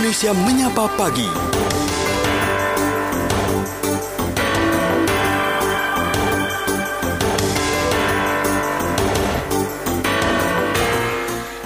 Indonesia 0.00 0.32
Menyapa 0.32 0.88
Pagi. 0.96 1.59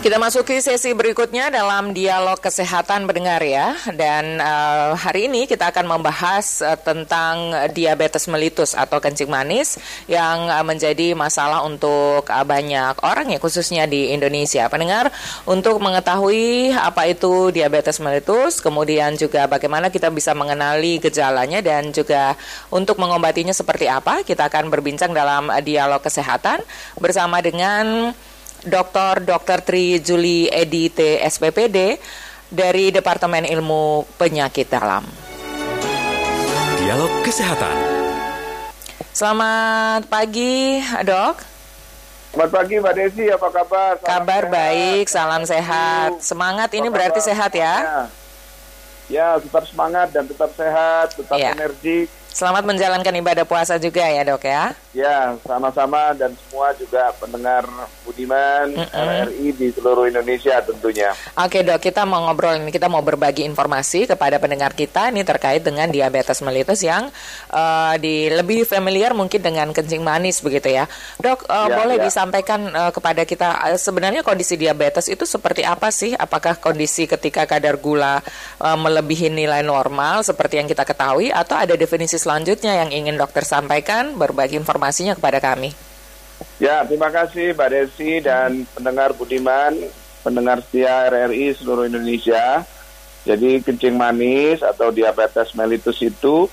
Kita 0.05 0.21
masuki 0.21 0.61
sesi 0.61 0.93
berikutnya 0.93 1.49
dalam 1.49 1.97
dialog 1.97 2.37
kesehatan 2.37 3.09
pendengar 3.09 3.41
ya. 3.41 3.73
Dan 3.89 4.37
uh, 4.37 4.93
hari 4.93 5.33
ini 5.33 5.49
kita 5.49 5.73
akan 5.73 5.97
membahas 5.97 6.61
uh, 6.61 6.77
tentang 6.77 7.57
diabetes 7.73 8.29
melitus 8.29 8.77
atau 8.77 9.01
kencing 9.01 9.33
manis 9.33 9.81
yang 10.05 10.53
uh, 10.53 10.61
menjadi 10.61 11.17
masalah 11.17 11.65
untuk 11.65 12.21
uh, 12.29 12.45
banyak 12.45 13.01
orang 13.01 13.33
ya 13.33 13.41
khususnya 13.41 13.89
di 13.89 14.13
Indonesia. 14.13 14.69
Pendengar, 14.69 15.09
untuk 15.49 15.81
mengetahui 15.81 16.77
apa 16.77 17.09
itu 17.09 17.49
diabetes 17.49 17.97
melitus, 17.97 18.61
kemudian 18.61 19.17
juga 19.17 19.49
bagaimana 19.49 19.89
kita 19.89 20.13
bisa 20.13 20.37
mengenali 20.37 21.01
gejalanya 21.01 21.65
dan 21.65 21.97
juga 21.97 22.37
untuk 22.69 23.01
mengobatinya 23.01 23.57
seperti 23.57 23.89
apa, 23.89 24.21
kita 24.21 24.53
akan 24.53 24.69
berbincang 24.69 25.17
dalam 25.17 25.49
dialog 25.65 26.05
kesehatan 26.05 26.61
bersama 27.01 27.41
dengan 27.41 28.13
Dr. 28.65 29.29
Dr. 29.29 29.59
Tri 29.61 30.01
Juli 30.01 30.49
Edi 30.49 30.89
T. 30.89 31.21
SPPD 31.21 32.01
dari 32.49 32.89
Departemen 32.89 33.45
Ilmu 33.45 34.09
Penyakit 34.17 34.73
Dalam. 34.73 35.05
Dialog 36.81 37.13
Kesehatan. 37.25 37.77
Selamat 39.15 40.09
pagi, 40.09 40.81
Dok. 40.83 41.37
Selamat 42.35 42.51
pagi 42.51 42.75
Mbak 42.83 42.95
Desi, 42.99 43.25
apa 43.31 43.47
kabar? 43.47 43.93
Salam 44.03 44.11
kabar 44.11 44.43
sehat. 44.43 44.55
baik, 44.59 45.05
salam 45.07 45.43
sehat. 45.47 46.11
Semangat 46.19 46.71
ini 46.75 46.91
berarti 46.91 47.21
sehat 47.23 47.55
ya? 47.55 47.75
ya? 47.79 48.01
Ya, 49.07 49.29
tetap 49.39 49.69
semangat 49.71 50.11
dan 50.11 50.27
tetap 50.27 50.51
sehat, 50.59 51.15
tetap 51.15 51.39
ya. 51.39 51.55
energi 51.55 52.11
Selamat 52.35 52.67
menjalankan 52.67 53.15
ibadah 53.15 53.47
puasa 53.47 53.79
juga 53.79 54.03
ya 54.11 54.27
dok 54.27 54.43
ya. 54.43 54.75
Ya, 54.91 55.39
sama-sama 55.47 56.11
dan 56.19 56.35
semua 56.35 56.75
juga 56.75 57.15
pendengar 57.23 57.63
Budiman 58.03 58.75
mm 58.75 58.91
-hmm. 58.91 59.07
RRI 59.31 59.49
di 59.55 59.67
seluruh 59.71 60.11
Indonesia 60.11 60.59
tentunya. 60.59 61.15
Oke 61.39 61.63
dok, 61.63 61.79
kita 61.79 62.03
mau 62.03 62.27
ngobrol 62.27 62.59
ini, 62.59 62.75
kita 62.75 62.91
mau 62.91 63.07
berbagi 63.07 63.47
informasi 63.47 64.11
kepada 64.11 64.43
pendengar 64.43 64.75
kita 64.75 65.15
ini 65.15 65.23
terkait 65.23 65.63
dengan 65.63 65.87
diabetes 65.87 66.43
mellitus 66.43 66.83
yang 66.83 67.07
uh, 67.55 67.95
di 68.03 68.27
lebih 68.27 68.67
familiar 68.67 69.15
mungkin 69.15 69.39
dengan 69.39 69.71
kencing 69.71 70.03
manis 70.03 70.43
begitu 70.43 70.75
ya. 70.75 70.91
Dok, 71.23 71.47
uh, 71.47 71.71
ya, 71.71 71.75
boleh 71.87 72.03
ya. 72.03 72.11
disampaikan 72.11 72.67
uh, 72.75 72.91
kepada 72.91 73.23
kita 73.23 73.63
uh, 73.63 73.79
sebenarnya 73.79 74.27
kondisi 74.27 74.59
diabetes 74.59 75.07
itu 75.07 75.23
seperti 75.23 75.63
apa 75.63 75.95
sih? 75.95 76.19
Apakah 76.19 76.59
kondisi 76.59 77.07
ketika 77.07 77.47
kadar 77.47 77.79
gula 77.79 78.19
uh, 78.59 78.75
melebihi 78.75 79.31
nilai 79.31 79.63
normal 79.63 80.27
seperti 80.27 80.59
yang 80.59 80.67
kita 80.67 80.83
ketahui 80.83 81.31
atau 81.31 81.55
ada 81.55 81.79
definisi 81.79 82.24
selanjutnya 82.25 82.81
yang 82.81 82.91
ingin 82.91 83.21
dokter 83.21 83.45
sampaikan, 83.45 84.17
berbagi 84.17 84.57
informasinya 84.57 85.13
kepada 85.13 85.45
kami. 85.45 85.77
Ya, 86.57 86.81
terima 86.89 87.13
kasih 87.13 87.53
Mbak 87.53 87.69
Desi 87.69 88.25
dan 88.25 88.65
pendengar 88.73 89.13
Budiman, 89.13 89.77
pendengar 90.25 90.65
setia 90.65 91.13
RRI 91.13 91.53
seluruh 91.61 91.85
Indonesia. 91.85 92.65
Jadi 93.29 93.61
kencing 93.61 93.97
manis 93.97 94.65
atau 94.65 94.89
diabetes 94.89 95.53
mellitus 95.53 96.01
itu 96.01 96.49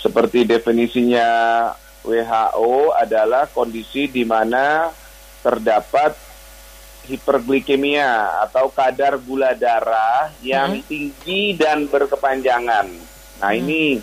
seperti 0.00 0.44
definisinya 0.44 1.28
WHO 2.04 2.92
adalah 2.92 3.48
kondisi 3.48 4.08
di 4.08 4.28
mana 4.28 4.92
terdapat 5.40 6.12
hiperglikemia 7.04 8.40
atau 8.48 8.72
kadar 8.72 9.20
gula 9.20 9.52
darah 9.52 10.32
yang 10.40 10.80
hmm. 10.80 10.84
tinggi 10.88 11.42
dan 11.56 11.84
berkepanjangan. 11.88 12.88
Nah, 13.40 13.50
hmm. 13.52 13.60
ini 13.60 14.00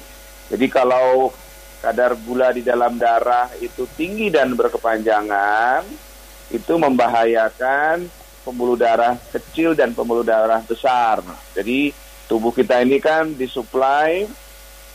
jadi 0.51 0.67
kalau 0.67 1.31
kadar 1.81 2.13
gula 2.13 2.53
di 2.53 2.61
dalam 2.61 2.99
darah 2.99 3.49
itu 3.57 3.89
tinggi 3.97 4.29
dan 4.29 4.53
berkepanjangan, 4.53 5.81
itu 6.53 6.73
membahayakan 6.77 8.05
pembuluh 8.45 8.77
darah 8.77 9.17
kecil 9.33 9.73
dan 9.73 9.95
pembuluh 9.95 10.21
darah 10.21 10.61
besar. 10.61 11.25
Jadi 11.57 11.89
tubuh 12.29 12.53
kita 12.53 12.85
ini 12.85 13.01
kan 13.01 13.33
disuplai 13.33 14.29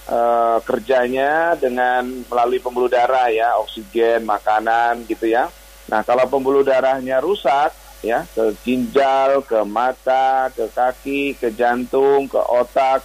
uh, 0.07 0.63
kerjanya 0.63 1.59
dengan 1.59 2.07
melalui 2.31 2.61
pembuluh 2.63 2.93
darah 2.93 3.33
ya, 3.33 3.59
oksigen, 3.59 4.23
makanan 4.23 5.09
gitu 5.11 5.27
ya. 5.27 5.51
Nah 5.91 6.07
kalau 6.07 6.29
pembuluh 6.31 6.63
darahnya 6.63 7.19
rusak 7.19 7.75
ya 8.05 8.23
ke 8.31 8.55
ginjal, 8.63 9.43
ke 9.43 9.59
mata, 9.67 10.55
ke 10.55 10.71
kaki, 10.71 11.35
ke 11.35 11.51
jantung, 11.51 12.31
ke 12.31 12.39
otak, 12.39 13.03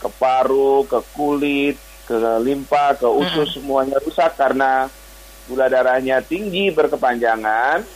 ke 0.00 0.08
paru, 0.16 0.88
ke 0.88 1.04
kulit, 1.12 1.76
ke 2.10 2.18
limpa, 2.42 2.98
ke 2.98 3.06
usus 3.06 3.54
hmm. 3.54 3.56
semuanya 3.62 4.02
rusak 4.02 4.34
karena 4.34 4.90
gula 5.46 5.70
darahnya 5.70 6.18
tinggi 6.18 6.74
berkepanjangan, 6.74 7.86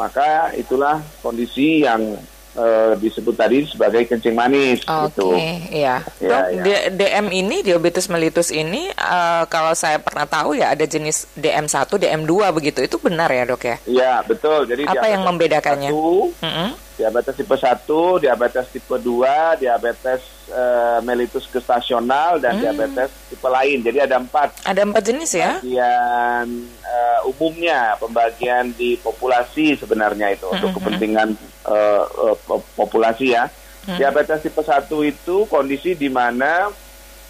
maka 0.00 0.56
itulah 0.56 1.04
kondisi 1.20 1.84
yang 1.84 2.16
uh, 2.56 2.92
disebut 2.98 3.34
tadi 3.36 3.64
sebagai 3.68 4.04
kencing 4.08 4.36
manis. 4.36 4.84
Okay, 4.84 5.06
gitu. 5.12 5.28
iya. 5.72 6.04
Ya, 6.20 6.28
Dok, 6.28 6.42
ya. 6.64 6.78
DM 6.92 7.26
ini 7.32 7.56
diabetes 7.64 8.06
mellitus 8.08 8.52
ini 8.52 8.88
uh, 8.96 9.44
kalau 9.48 9.72
saya 9.76 10.00
pernah 10.00 10.28
tahu 10.28 10.56
ya 10.58 10.72
ada 10.72 10.84
jenis 10.84 11.28
DM1, 11.36 11.88
DM2 11.88 12.32
begitu. 12.52 12.78
Itu 12.84 12.96
benar 13.00 13.32
ya, 13.32 13.44
Dok 13.48 13.62
ya? 13.62 13.76
Iya, 13.88 14.12
betul. 14.26 14.68
Jadi 14.68 14.88
apa 14.88 15.06
yang 15.08 15.22
membedakannya? 15.24 15.90
Satu, 15.90 16.32
mm 16.40 16.52
-hmm. 16.52 16.70
Diabetes 16.92 17.34
tipe 17.40 17.56
1, 17.56 18.22
diabetes 18.22 18.66
tipe 18.68 18.96
2, 19.00 19.58
diabetes 19.58 20.20
uh, 20.52 21.00
mellitus 21.00 21.48
gestasional 21.48 22.36
dan 22.36 22.60
hmm. 22.60 22.62
diabetes 22.62 23.10
tipe 23.32 23.48
lain. 23.48 23.80
Jadi 23.80 23.98
ada 24.04 24.20
empat. 24.20 24.60
Ada 24.68 24.84
empat 24.84 25.02
jenis 25.02 25.32
ya? 25.32 25.58
Pembagian 25.58 26.46
uh, 26.84 27.30
umumnya, 27.32 27.96
pembagian 27.96 28.70
di 28.76 29.00
populasi 29.00 29.74
sebenarnya 29.80 30.36
itu 30.36 30.46
hmm. 30.46 30.54
untuk 30.60 30.70
kepentingan 30.78 31.28
uh, 31.66 32.04
uh, 32.32 32.36
populasi 32.76 33.34
ya. 33.34 33.50
Hmm. 33.82 33.98
Diabetes 33.98 34.46
tipe 34.46 34.62
1 34.62 34.86
itu 35.06 35.36
kondisi 35.50 35.98
di 35.98 36.06
mana 36.06 36.70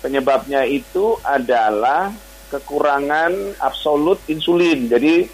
penyebabnya 0.04 0.68
itu 0.68 1.16
adalah 1.24 2.12
kekurangan 2.52 3.56
absolut 3.64 4.20
insulin. 4.28 4.88
Jadi 4.92 5.24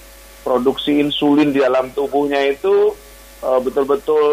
produksi 0.47 1.03
insulin 1.03 1.51
di 1.51 1.59
dalam 1.59 1.91
tubuhnya 1.91 2.39
itu 2.47 2.95
uh, 3.43 3.59
betul-betul 3.59 4.27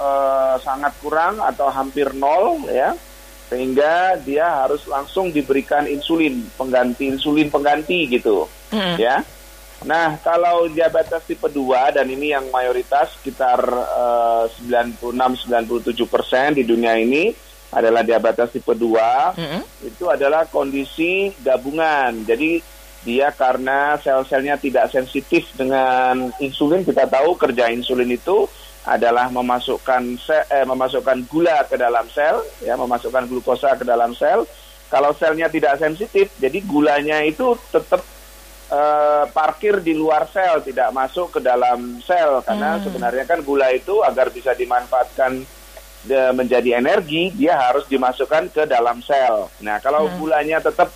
uh, 0.00 0.56
sangat 0.64 0.96
kurang 1.00 1.40
atau 1.40 1.68
hampir 1.68 2.10
nol 2.16 2.64
ya 2.72 2.96
sehingga 3.52 4.16
dia 4.24 4.64
harus 4.64 4.88
langsung 4.88 5.28
diberikan 5.28 5.84
insulin 5.84 6.48
pengganti 6.56 7.12
insulin 7.12 7.52
pengganti 7.52 8.08
gitu 8.08 8.48
mm. 8.72 8.96
ya 8.96 9.20
nah 9.82 10.18
kalau 10.22 10.70
diabetes 10.70 11.22
tipe 11.26 11.48
2 11.48 11.96
dan 11.96 12.06
ini 12.06 12.34
yang 12.34 12.46
mayoritas 12.50 13.18
sekitar 13.18 13.58
uh, 13.66 14.46
96-97 15.00 15.94
persen 16.06 16.54
di 16.54 16.62
dunia 16.62 16.98
ini 16.98 17.34
adalah 17.72 18.04
diabetes 18.04 18.52
tipe 18.52 18.74
2 18.76 19.38
mm. 19.38 19.62
itu 19.86 20.04
adalah 20.06 20.46
kondisi 20.46 21.32
gabungan 21.40 22.22
jadi 22.28 22.60
dia 23.02 23.34
karena 23.34 23.98
sel-selnya 23.98 24.54
tidak 24.62 24.86
sensitif 24.94 25.50
dengan 25.58 26.30
insulin 26.38 26.86
kita 26.86 27.10
tahu 27.10 27.34
kerja 27.34 27.66
insulin 27.74 28.06
itu 28.14 28.46
adalah 28.82 29.30
memasukkan 29.30 30.18
sel, 30.18 30.42
eh, 30.50 30.66
memasukkan 30.66 31.26
gula 31.26 31.66
ke 31.66 31.78
dalam 31.78 32.06
sel 32.10 32.42
ya 32.62 32.74
memasukkan 32.78 33.26
glukosa 33.30 33.74
ke 33.78 33.82
dalam 33.86 34.14
sel 34.14 34.46
kalau 34.90 35.14
selnya 35.14 35.46
tidak 35.50 35.78
sensitif 35.78 36.30
jadi 36.38 36.58
gulanya 36.66 37.22
itu 37.22 37.54
tetap 37.70 38.02
eh, 38.72 39.24
parkir 39.28 39.84
di 39.84 39.92
luar 39.92 40.24
sel 40.32 40.64
tidak 40.64 40.88
masuk 40.96 41.36
ke 41.36 41.40
dalam 41.44 42.00
sel 42.00 42.40
karena 42.40 42.80
hmm. 42.80 42.82
sebenarnya 42.88 43.24
kan 43.28 43.44
gula 43.44 43.68
itu 43.68 44.00
agar 44.00 44.32
bisa 44.32 44.56
dimanfaatkan 44.56 45.44
de, 46.08 46.20
menjadi 46.32 46.80
energi 46.80 47.28
dia 47.36 47.60
harus 47.60 47.84
dimasukkan 47.86 48.48
ke 48.48 48.62
dalam 48.64 49.04
sel 49.04 49.52
nah 49.60 49.76
kalau 49.84 50.08
hmm. 50.08 50.16
gulanya 50.16 50.58
tetap 50.58 50.90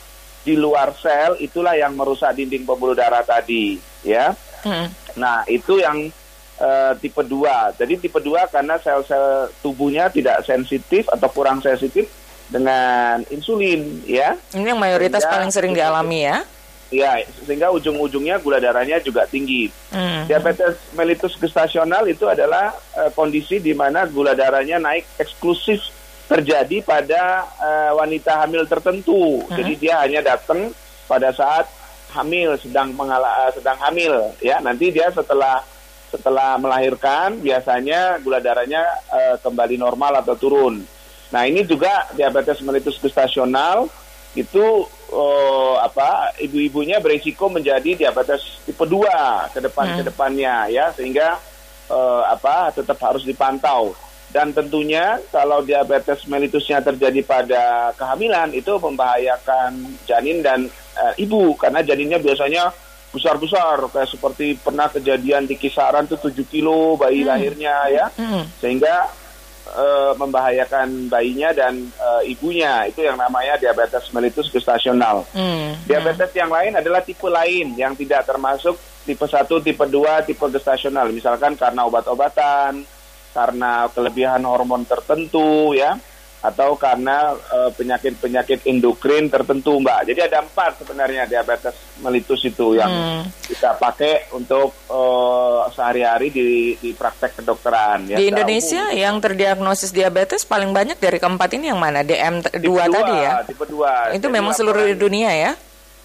di 0.46 0.54
luar 0.54 0.94
sel 0.94 1.34
itulah 1.42 1.74
yang 1.74 1.98
merusak 1.98 2.38
dinding 2.38 2.62
pembuluh 2.62 2.94
darah 2.94 3.26
tadi 3.26 3.82
ya. 4.06 4.30
Hmm. 4.62 4.86
Nah, 5.18 5.42
itu 5.50 5.82
yang 5.82 6.06
uh, 6.62 6.94
tipe 7.02 7.18
2. 7.18 7.74
Jadi 7.74 7.94
tipe 7.98 8.22
2 8.22 8.54
karena 8.54 8.78
sel-sel 8.78 9.50
tubuhnya 9.58 10.06
tidak 10.06 10.46
sensitif 10.46 11.10
atau 11.10 11.26
kurang 11.34 11.58
sensitif 11.58 12.06
dengan 12.46 13.26
insulin 13.34 14.06
ya. 14.06 14.38
Ini 14.54 14.70
yang 14.70 14.78
mayoritas 14.78 15.26
sehingga, 15.26 15.34
paling 15.34 15.50
sering 15.50 15.74
dialami 15.74 16.30
ya. 16.30 16.46
Ya, 16.86 17.18
sehingga 17.42 17.74
ujung-ujungnya 17.74 18.38
gula 18.38 18.62
darahnya 18.62 19.02
juga 19.02 19.26
tinggi. 19.26 19.66
Hmm. 19.90 20.22
Diabetes 20.30 20.78
mellitus 20.94 21.34
gestasional 21.34 22.06
itu 22.06 22.30
adalah 22.30 22.70
uh, 22.94 23.10
kondisi 23.10 23.58
di 23.58 23.74
mana 23.74 24.06
gula 24.06 24.38
darahnya 24.38 24.78
naik 24.78 25.02
eksklusif 25.18 25.82
terjadi 26.30 26.86
pada 26.86 27.42
uh, 27.58 27.92
wanita 27.98 28.46
hamil 28.46 28.62
tertentu. 28.70 29.42
Hmm. 29.50 29.58
Jadi 29.58 29.72
dia 29.82 29.98
hanya 29.98 30.22
datang 30.22 30.70
pada 31.10 31.34
saat 31.34 31.66
hamil 32.14 32.54
sedang 32.62 32.94
mengala, 32.94 33.34
uh, 33.46 33.50
sedang 33.50 33.82
hamil 33.82 34.30
ya. 34.38 34.62
Nanti 34.62 34.94
dia 34.94 35.10
setelah 35.10 35.66
setelah 36.14 36.54
melahirkan 36.54 37.42
biasanya 37.42 38.22
gula 38.22 38.38
darahnya 38.38 38.86
uh, 39.10 39.42
kembali 39.42 39.74
normal 39.74 40.22
atau 40.22 40.38
turun. 40.38 40.86
Nah 41.34 41.42
ini 41.50 41.66
juga 41.66 42.06
diabetes 42.14 42.62
mellitus 42.62 43.02
gestasional 43.02 43.90
itu 44.38 44.86
uh, 45.12 45.76
apa 45.82 46.34
ibu-ibunya 46.42 46.98
berisiko 46.98 47.46
menjadi 47.50 48.06
diabetes 48.06 48.62
tipe 48.66 48.82
2 48.82 49.54
ke 49.54 49.60
depan 49.62 49.86
hmm. 49.86 49.96
ke 49.98 50.02
depannya 50.10 50.54
ya 50.72 50.90
sehingga 50.94 51.38
uh, 51.90 52.22
apa 52.30 52.74
tetap 52.74 52.98
harus 53.02 53.22
dipantau 53.22 53.94
dan 54.34 54.50
tentunya 54.50 55.22
kalau 55.30 55.62
diabetes 55.62 56.26
mellitusnya 56.26 56.82
terjadi 56.82 57.22
pada 57.22 57.94
kehamilan 57.94 58.50
itu 58.52 58.74
membahayakan 58.74 59.96
janin 60.04 60.42
dan 60.42 60.66
uh, 60.98 61.14
ibu 61.14 61.54
karena 61.54 61.80
janinnya 61.86 62.18
biasanya 62.18 62.74
besar-besar 63.14 63.86
kayak 63.88 64.10
seperti 64.10 64.58
pernah 64.60 64.90
kejadian 64.90 65.46
di 65.46 65.56
kisaran 65.56 66.04
tuh 66.10 66.18
7 66.20 66.36
kilo 66.50 66.98
bayi 66.98 67.22
hmm. 67.22 67.30
lahirnya 67.30 67.74
ya 67.88 68.06
hmm. 68.12 68.60
sehingga 68.60 69.08
uh, 69.74 70.12
membahayakan 70.14 71.10
bayinya 71.10 71.50
dan 71.50 71.90
uh, 71.98 72.22
ibunya 72.22 72.86
itu 72.86 73.02
yang 73.02 73.18
namanya 73.18 73.58
diabetes 73.58 74.10
mellitus 74.14 74.52
gestasional. 74.52 75.26
Hmm. 75.34 75.74
Diabetes 75.88 76.30
yang 76.36 76.50
lain 76.52 76.78
adalah 76.78 77.02
tipe 77.02 77.26
lain 77.26 77.74
yang 77.74 77.98
tidak 77.98 78.26
termasuk 78.26 78.78
tipe 79.06 79.26
1, 79.26 79.46
tipe 79.62 79.84
2, 79.86 80.26
tipe 80.26 80.46
gestasional. 80.50 81.10
Misalkan 81.14 81.54
karena 81.54 81.86
obat-obatan, 81.86 82.82
karena 83.36 83.86
kelebihan 83.92 84.40
hormon 84.48 84.88
tertentu 84.88 85.76
ya 85.76 86.00
atau 86.44 86.76
karena 86.76 87.32
uh, 87.32 87.70
penyakit-penyakit 87.74 88.68
endokrin 88.68 89.26
tertentu, 89.32 89.80
Mbak. 89.80 90.12
Jadi 90.12 90.20
ada 90.20 90.44
empat 90.44 90.84
sebenarnya 90.84 91.26
diabetes 91.26 91.74
melitus 92.04 92.44
itu 92.44 92.76
yang 92.76 92.92
hmm. 92.92 93.22
kita 93.50 93.74
pakai 93.80 94.30
untuk 94.36 94.76
uh, 94.92 95.66
sehari-hari 95.72 96.28
di, 96.30 96.48
di 96.76 96.90
praktek 96.92 97.42
kedokteran. 97.42 98.12
Ya, 98.12 98.16
di 98.20 98.30
Indonesia 98.30 98.92
umum. 98.92 99.00
yang 99.00 99.14
terdiagnosis 99.18 99.90
diabetes 99.90 100.44
paling 100.44 100.70
banyak 100.70 101.00
dari 101.00 101.16
keempat 101.16 101.50
ini 101.56 101.72
yang 101.72 101.80
mana? 101.80 102.04
DM2 102.04 102.68
tadi 102.68 103.14
ya? 103.16 103.32
Tipe 103.42 103.64
2. 103.64 104.16
Itu 104.16 104.28
Jadi 104.28 104.36
memang 104.36 104.52
seluruh 104.52 104.86
dunia 104.94 105.32
ya? 105.32 105.52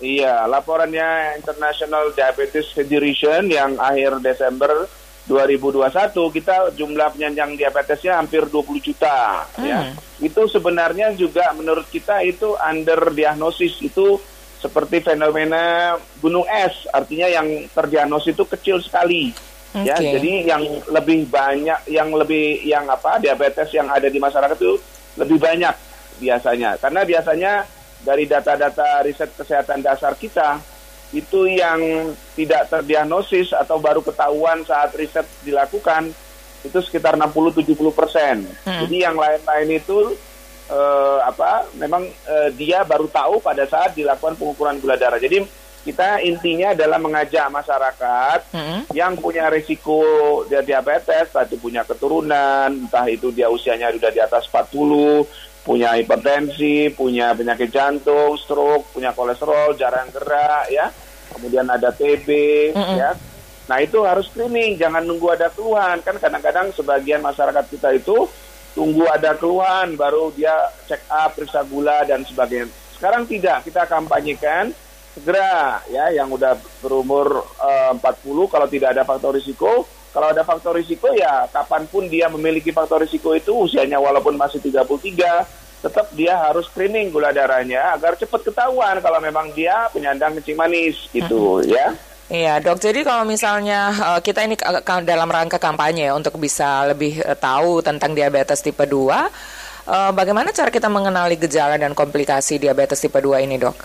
Iya, 0.01 0.49
laporannya 0.49 1.37
International 1.37 2.09
Diabetes 2.17 2.73
Federation 2.73 3.45
yang 3.45 3.77
akhir 3.77 4.17
Desember 4.25 4.89
2021 5.29 6.15
kita 6.33 6.73
jumlah 6.73 7.13
penyandang 7.13 7.53
diabetesnya 7.53 8.17
hampir 8.17 8.45
20 8.49 8.81
juta 8.81 9.45
hmm. 9.57 9.65
ya. 9.65 9.79
Itu 10.21 10.49
sebenarnya 10.49 11.13
juga 11.13 11.53
menurut 11.53 11.85
kita 11.89 12.25
itu 12.25 12.57
under 12.57 13.13
diagnosis 13.13 13.81
itu 13.81 14.17
seperti 14.61 15.01
fenomena 15.01 15.97
gunung 16.21 16.45
es 16.45 16.85
artinya 16.93 17.25
yang 17.25 17.65
terdiagnosis 17.73 18.37
itu 18.37 18.45
kecil 18.45 18.77
sekali 18.77 19.33
okay. 19.73 19.89
ya 19.89 19.97
jadi 19.97 20.53
yang 20.53 20.63
lebih 20.93 21.25
banyak 21.25 21.89
yang 21.89 22.13
lebih 22.13 22.61
yang 22.61 22.85
apa 22.85 23.17
diabetes 23.17 23.73
yang 23.73 23.89
ada 23.89 24.05
di 24.05 24.21
masyarakat 24.21 24.53
itu 24.61 24.77
lebih 25.17 25.41
banyak 25.41 25.73
biasanya 26.21 26.77
karena 26.77 27.01
biasanya 27.01 27.51
dari 28.05 28.29
data-data 28.29 29.01
riset 29.01 29.33
kesehatan 29.33 29.81
dasar 29.81 30.13
kita 30.13 30.61
itu 31.11 31.43
yang 31.47 31.79
tidak 32.39 32.71
terdiagnosis 32.71 33.51
atau 33.51 33.77
baru 33.83 33.99
ketahuan 33.99 34.63
saat 34.63 34.95
riset 34.95 35.27
dilakukan 35.43 36.11
itu 36.63 36.79
sekitar 36.79 37.19
60-70 37.19 37.75
persen. 37.91 38.47
Hmm. 38.63 38.79
Jadi 38.85 39.03
yang 39.03 39.17
lain-lain 39.19 39.69
itu 39.75 40.15
uh, 40.71 41.19
apa? 41.27 41.67
Memang 41.75 42.07
uh, 42.07 42.49
dia 42.55 42.87
baru 42.87 43.11
tahu 43.11 43.43
pada 43.43 43.67
saat 43.67 43.97
dilakukan 43.97 44.39
pengukuran 44.39 44.79
gula 44.79 44.95
darah. 44.95 45.19
Jadi 45.19 45.43
kita 45.81 46.21
intinya 46.21 46.77
adalah 46.77 47.01
mengajak 47.01 47.49
masyarakat 47.49 48.39
hmm. 48.53 48.93
yang 48.93 49.17
punya 49.17 49.49
risiko 49.49 50.05
dia 50.45 50.61
diabetes, 50.61 51.33
itu 51.33 51.57
punya 51.57 51.81
keturunan, 51.81 52.69
entah 52.69 53.09
itu 53.09 53.33
dia 53.33 53.49
usianya 53.49 53.89
sudah 53.89 54.13
di 54.13 54.21
atas 54.21 54.45
40, 54.45 55.25
punya 55.65 55.97
hipertensi, 55.97 56.93
punya 56.93 57.33
penyakit 57.33 57.73
jantung, 57.73 58.37
stroke, 58.37 58.93
punya 58.93 59.09
kolesterol, 59.17 59.73
jarang 59.73 60.13
gerak, 60.13 60.69
ya, 60.69 60.93
kemudian 61.41 61.65
ada 61.65 61.89
TB, 61.89 62.29
mm 62.77 62.77
-hmm. 62.77 62.97
ya. 63.01 63.11
Nah 63.65 63.77
itu 63.81 63.97
harus 64.05 64.29
screening, 64.29 64.77
jangan 64.77 65.01
nunggu 65.01 65.33
ada 65.33 65.49
keluhan. 65.49 65.97
Kan 66.05 66.21
kadang-kadang 66.21 66.69
sebagian 66.77 67.25
masyarakat 67.25 67.65
kita 67.65 67.97
itu 67.97 68.29
tunggu 68.77 69.09
ada 69.09 69.33
keluhan, 69.33 69.97
baru 69.97 70.29
dia 70.37 70.53
check 70.85 71.01
up, 71.09 71.33
periksa 71.33 71.65
gula 71.65 72.05
dan 72.05 72.21
sebagainya. 72.21 72.69
Sekarang 72.93 73.25
tidak, 73.25 73.65
kita 73.65 73.89
kampanyekan 73.89 74.69
segera 75.11 75.83
ya 75.91 76.07
yang 76.15 76.31
udah 76.31 76.55
berumur 76.79 77.43
eh, 77.59 77.91
uh, 77.91 77.99
40 77.99 78.47
kalau 78.47 78.67
tidak 78.71 78.95
ada 78.95 79.03
faktor 79.03 79.35
risiko 79.35 79.83
kalau 80.11 80.31
ada 80.31 80.43
faktor 80.47 80.75
risiko 80.79 81.11
ya 81.11 81.51
kapan 81.51 81.83
pun 81.87 82.07
dia 82.07 82.31
memiliki 82.31 82.71
faktor 82.71 83.03
risiko 83.03 83.35
itu 83.35 83.51
usianya 83.51 83.99
walaupun 83.99 84.39
masih 84.39 84.63
33 84.63 84.87
tetap 85.81 86.13
dia 86.13 86.37
harus 86.37 86.69
screening 86.69 87.09
gula 87.09 87.33
darahnya 87.33 87.97
agar 87.97 88.13
cepat 88.13 88.45
ketahuan 88.45 89.01
kalau 89.01 89.17
memang 89.17 89.49
dia 89.57 89.89
penyandang 89.89 90.37
kencing 90.37 90.57
manis 90.57 91.09
gitu 91.09 91.59
hmm. 91.59 91.67
ya. 91.67 91.89
Iya 92.31 92.63
dok, 92.63 92.79
jadi 92.79 93.03
kalau 93.03 93.27
misalnya 93.27 93.91
uh, 93.91 94.19
kita 94.23 94.47
ini 94.47 94.55
dalam 95.03 95.27
rangka 95.27 95.59
kampanye 95.59 96.07
ya, 96.07 96.15
untuk 96.15 96.39
bisa 96.39 96.87
lebih 96.87 97.19
uh, 97.27 97.35
tahu 97.35 97.83
tentang 97.83 98.15
diabetes 98.15 98.63
tipe 98.63 98.87
2, 98.87 98.87
uh, 98.87 100.15
bagaimana 100.15 100.55
cara 100.55 100.71
kita 100.71 100.87
mengenali 100.87 101.35
gejala 101.35 101.75
dan 101.75 101.91
komplikasi 101.91 102.55
diabetes 102.55 103.03
tipe 103.03 103.19
2 103.19 103.43
ini 103.43 103.59
dok? 103.59 103.75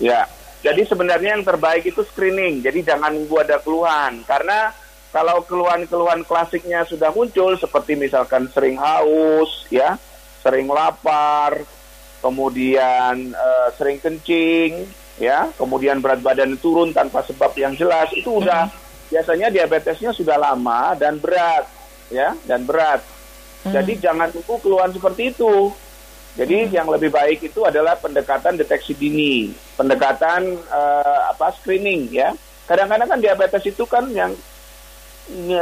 Ya, 0.00 0.24
jadi 0.64 0.80
sebenarnya 0.88 1.36
yang 1.36 1.44
terbaik 1.44 1.84
itu 1.84 2.00
screening, 2.00 2.64
jadi 2.64 2.96
jangan 2.96 3.12
nunggu 3.12 3.36
ada 3.44 3.60
keluhan, 3.60 4.24
karena 4.24 4.72
kalau 5.12 5.44
keluhan-keluhan 5.44 6.24
klasiknya 6.24 6.88
sudah 6.88 7.12
muncul 7.12 7.52
seperti 7.60 8.00
misalkan 8.00 8.48
sering 8.48 8.80
haus, 8.80 9.68
ya, 9.68 10.00
sering 10.40 10.66
lapar, 10.68 11.62
kemudian 12.24 13.32
uh, 13.36 13.68
sering 13.76 14.00
kencing, 14.00 14.88
ya, 15.20 15.52
kemudian 15.56 16.00
berat 16.00 16.20
badan 16.24 16.56
turun 16.56 16.92
tanpa 16.96 17.20
sebab 17.24 17.52
yang 17.56 17.76
jelas, 17.76 18.08
itu 18.16 18.40
udah 18.40 18.68
hmm. 18.68 19.08
biasanya 19.12 19.48
diabetesnya 19.52 20.10
sudah 20.16 20.40
lama 20.40 20.96
dan 20.96 21.20
berat, 21.20 21.68
ya, 22.08 22.32
dan 22.48 22.64
berat. 22.64 23.04
Hmm. 23.64 23.72
Jadi 23.76 24.00
jangan 24.00 24.32
tunggu 24.32 24.56
keluhan 24.60 24.92
seperti 24.92 25.36
itu. 25.36 25.72
Jadi 26.38 26.66
hmm. 26.66 26.72
yang 26.72 26.88
lebih 26.88 27.10
baik 27.12 27.42
itu 27.44 27.66
adalah 27.66 27.98
pendekatan 28.00 28.56
deteksi 28.56 28.96
dini, 28.96 29.52
pendekatan 29.76 30.56
uh, 30.72 31.32
apa 31.32 31.52
screening, 31.60 32.08
ya. 32.08 32.32
Kadang-kadang 32.64 33.08
kan 33.10 33.20
diabetes 33.20 33.66
itu 33.66 33.82
kan 33.82 34.06
yang 34.14 34.30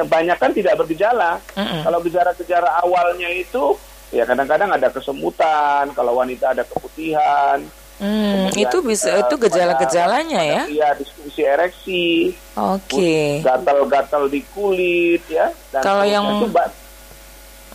banyak 0.08 0.36
kan 0.40 0.52
tidak 0.56 0.80
bergejala. 0.80 1.40
Mm-hmm. 1.52 1.80
Kalau 1.84 2.00
gejala-gejala 2.00 2.68
awalnya 2.84 3.28
itu 3.32 3.76
ya 4.14 4.24
kadang-kadang 4.24 4.70
ada 4.72 4.88
kesemutan, 4.88 5.92
kalau 5.92 6.16
wanita 6.16 6.56
ada 6.56 6.64
keputihan. 6.64 7.60
Hmm, 7.98 8.54
itu 8.54 8.78
bisa 8.78 9.10
uh, 9.10 9.26
itu 9.26 9.34
gejala-gejalanya 9.42 10.40
ya? 10.46 10.62
Iya, 10.70 10.88
diskusi 10.94 11.42
ereksi. 11.42 12.30
Oke. 12.54 12.94
Okay. 12.94 13.26
Gatal-gatal 13.42 14.30
di 14.30 14.40
kulit 14.54 15.26
ya. 15.26 15.50
Dan 15.74 15.82
kalau 15.82 16.06
yang 16.06 16.22
itu, 16.38 16.46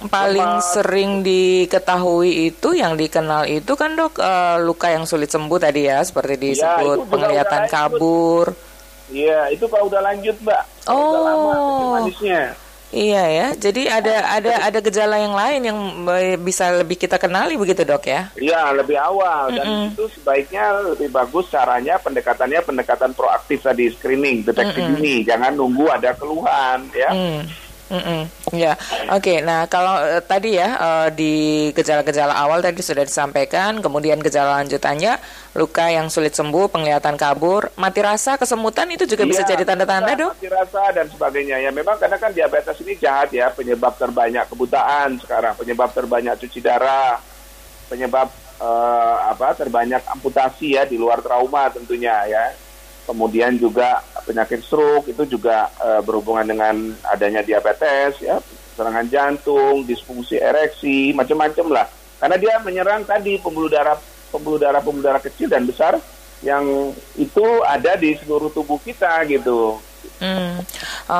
paling 0.07 0.63
sering 0.63 1.23
diketahui 1.27 2.51
itu 2.51 2.75
yang 2.75 2.95
dikenal 2.95 3.47
itu 3.47 3.71
kan 3.75 3.95
dok 3.99 4.19
uh, 4.19 4.59
luka 4.63 4.91
yang 4.91 5.03
sulit 5.03 5.31
sembuh 5.31 5.59
tadi 5.59 5.87
ya 5.87 6.03
seperti 6.03 6.35
iya, 6.35 6.43
disebut 6.43 6.97
ya, 7.03 7.07
penglihatan 7.07 7.63
kabur. 7.67 8.45
Iya, 9.11 9.51
itu 9.51 9.67
kalau 9.67 9.91
udah 9.91 10.01
lanjut, 10.07 10.39
Mbak. 10.39 10.63
Oh. 10.87 10.95
udah 10.95 11.21
lama 11.21 11.53
manisnya. 11.99 12.55
Iya 12.93 13.23
ya, 13.25 13.47
jadi 13.57 13.89
ada 13.89 14.37
ada 14.37 14.53
ada 14.69 14.77
gejala 14.77 15.17
yang 15.17 15.33
lain 15.33 15.61
yang 15.65 15.79
bisa 16.45 16.69
lebih 16.77 17.01
kita 17.01 17.17
kenali 17.17 17.57
begitu 17.57 17.81
dok 17.81 18.05
ya? 18.05 18.29
Iya 18.37 18.69
lebih 18.69 19.01
awal 19.01 19.49
dan 19.49 19.65
mm 19.65 19.73
-mm. 19.73 19.89
itu 19.97 20.05
sebaiknya 20.13 20.93
lebih 20.93 21.09
bagus 21.09 21.49
caranya 21.49 21.97
pendekatannya 21.97 22.61
pendekatan 22.61 23.17
proaktif 23.17 23.65
tadi 23.65 23.89
screening 23.89 24.45
deteksi 24.45 24.77
mm 24.77 24.85
-mm. 24.85 24.95
dini, 25.01 25.15
jangan 25.25 25.57
nunggu 25.57 25.89
ada 25.89 26.13
keluhan 26.13 26.85
ya. 26.93 27.09
Mm. 27.09 27.62
Mm 27.93 28.01
-mm. 28.01 28.21
Ya, 28.57 28.73
oke. 29.13 29.21
Okay. 29.21 29.37
Nah, 29.45 29.69
kalau 29.69 30.01
uh, 30.01 30.17
tadi 30.25 30.57
ya 30.57 30.73
uh, 30.81 31.07
di 31.13 31.69
gejala-gejala 31.77 32.33
awal 32.33 32.65
tadi 32.65 32.81
sudah 32.81 33.05
disampaikan, 33.05 33.77
kemudian 33.85 34.17
gejala 34.17 34.65
lanjutannya 34.65 35.21
luka 35.53 35.93
yang 35.93 36.09
sulit 36.09 36.33
sembuh, 36.33 36.73
penglihatan 36.73 37.13
kabur, 37.13 37.69
mati 37.77 38.01
rasa, 38.01 38.41
kesemutan 38.41 38.89
itu 38.89 39.05
juga 39.05 39.23
ya, 39.25 39.29
bisa 39.29 39.41
jadi 39.45 39.61
tanda-tanda, 39.61 40.17
dok? 40.17 40.33
Mati 40.33 40.49
rasa 40.49 40.89
dan 40.89 41.05
sebagainya. 41.05 41.61
Ya, 41.61 41.69
memang 41.69 42.01
karena 42.01 42.17
kan 42.17 42.33
diabetes 42.33 42.81
ini 42.81 42.97
jahat 42.97 43.29
ya, 43.29 43.53
penyebab 43.53 43.93
terbanyak 43.93 44.49
kebutaan 44.49 45.21
sekarang, 45.21 45.53
penyebab 45.53 45.93
terbanyak 45.93 46.33
cuci 46.41 46.65
darah, 46.65 47.21
penyebab 47.93 48.33
uh, 48.57 49.29
apa 49.29 49.53
terbanyak 49.53 50.01
amputasi 50.09 50.81
ya 50.81 50.83
di 50.89 50.97
luar 50.97 51.21
trauma 51.21 51.69
tentunya 51.69 52.25
ya 52.25 52.43
kemudian 53.03 53.55
juga 53.59 54.03
penyakit 54.23 54.63
stroke 54.63 55.11
itu 55.11 55.23
juga 55.27 55.67
e, 55.79 55.99
berhubungan 56.03 56.47
dengan 56.47 56.75
adanya 57.07 57.43
diabetes 57.43 58.19
ya 58.23 58.39
serangan 58.73 59.05
jantung 59.05 59.85
disfungsi 59.85 60.41
ereksi 60.41 61.13
macam-macam 61.13 61.67
lah. 61.69 61.87
Karena 62.17 62.37
dia 62.39 62.55
menyerang 62.63 63.03
tadi 63.05 63.37
pembuluh 63.37 63.69
darah 63.69 63.99
pembuluh 64.33 64.57
darah 64.57 64.81
pembuluh 64.81 65.05
darah 65.05 65.21
kecil 65.21 65.51
dan 65.51 65.67
besar 65.67 65.99
yang 66.41 66.65
itu 67.15 67.45
ada 67.63 67.95
di 67.95 68.17
seluruh 68.19 68.51
tubuh 68.51 68.81
kita 68.81 69.23
gitu 69.29 69.79
Hmm, 70.23 70.63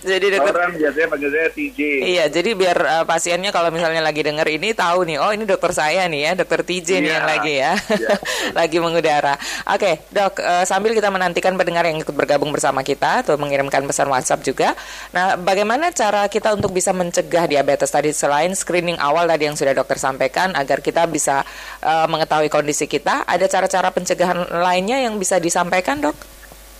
jadi 0.00 0.26
dokter 0.32 0.54
orang 0.56 0.72
biasanya 0.80 1.08
panggil 1.12 1.30
saya 1.30 1.48
TJ. 1.52 1.80
Iya, 2.00 2.24
jadi 2.32 2.50
biar 2.56 2.78
uh, 2.80 3.04
pasiennya 3.04 3.52
kalau 3.52 3.68
misalnya 3.68 4.00
lagi 4.00 4.24
dengar 4.24 4.48
ini 4.48 4.72
tahu 4.72 5.04
nih, 5.04 5.20
oh 5.20 5.28
ini 5.28 5.44
dokter 5.44 5.76
saya 5.76 6.08
nih 6.08 6.20
ya, 6.24 6.32
Dokter 6.40 6.64
TJ 6.64 6.88
iya. 6.88 6.98
nih 7.04 7.10
yang 7.12 7.26
lagi 7.28 7.52
ya, 7.52 7.72
iya. 8.00 8.16
lagi 8.58 8.78
mengudara. 8.80 9.34
Oke, 9.68 9.76
okay, 9.76 9.94
dok, 10.08 10.40
uh, 10.40 10.64
sambil 10.64 10.96
kita 10.96 11.12
menantikan 11.12 11.52
pendengar 11.60 11.84
yang 11.84 12.00
ikut 12.00 12.14
bergabung 12.16 12.48
bersama 12.48 12.80
kita 12.80 13.28
atau 13.28 13.36
mengirimkan 13.36 13.84
pesan 13.84 14.08
WhatsApp 14.08 14.40
juga. 14.40 14.72
Nah, 15.12 15.36
bagaimana 15.36 15.92
cara 15.92 16.32
kita 16.32 16.56
untuk 16.56 16.72
bisa 16.72 16.96
mencegah 16.96 17.44
diabetes 17.44 17.92
tadi 17.92 18.08
selain 18.16 18.56
screening 18.56 18.96
awal 18.96 19.28
tadi 19.28 19.52
yang 19.52 19.56
sudah 19.58 19.76
dokter 19.76 20.00
sampaikan 20.00 20.56
agar 20.56 20.80
kita 20.80 21.04
bisa 21.04 21.44
uh, 21.84 22.08
mengetahui 22.08 22.48
kondisi 22.48 22.88
kita, 22.88 23.28
ada 23.28 23.44
cara-cara 23.44 23.92
pencegahan 23.92 24.48
lainnya 24.62 25.02
yang 25.02 25.18
bisa 25.18 25.42
disampaikan, 25.42 25.98
dok? 25.98 26.16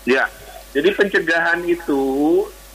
Ya, 0.07 0.31
jadi 0.73 0.89
pencegahan 0.95 1.61
itu 1.69 2.03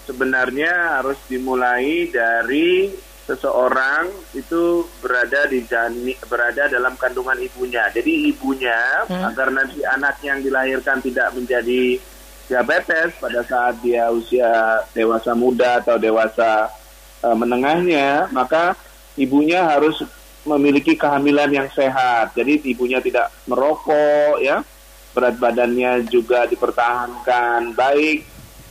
sebenarnya 0.07 1.00
harus 1.00 1.19
dimulai 1.27 2.09
dari 2.09 2.95
seseorang 3.29 4.09
itu 4.33 4.88
berada 5.05 5.45
di 5.45 5.61
jani, 5.69 6.17
berada 6.25 6.65
dalam 6.73 6.97
kandungan 6.97 7.37
ibunya. 7.37 7.85
Jadi 7.93 8.33
ibunya 8.33 9.05
hmm. 9.05 9.29
agar 9.29 9.53
nanti 9.53 9.85
anak 9.85 10.17
yang 10.25 10.41
dilahirkan 10.41 11.05
tidak 11.05 11.37
menjadi 11.37 12.00
diabetes 12.49 13.12
pada 13.21 13.45
saat 13.45 13.77
dia 13.85 14.09
usia 14.09 14.81
dewasa 14.97 15.37
muda 15.37 15.85
atau 15.85 16.00
dewasa 16.00 16.73
uh, 17.21 17.37
menengahnya, 17.37 18.33
maka 18.33 18.73
ibunya 19.21 19.61
harus 19.61 20.00
memiliki 20.49 20.97
kehamilan 20.97 21.53
yang 21.53 21.69
sehat. 21.69 22.33
Jadi 22.33 22.65
ibunya 22.65 23.05
tidak 23.05 23.29
merokok 23.45 24.41
ya 24.41 24.65
berat 25.12 25.37
badannya 25.41 26.07
juga 26.07 26.45
dipertahankan 26.47 27.75
baik 27.75 28.25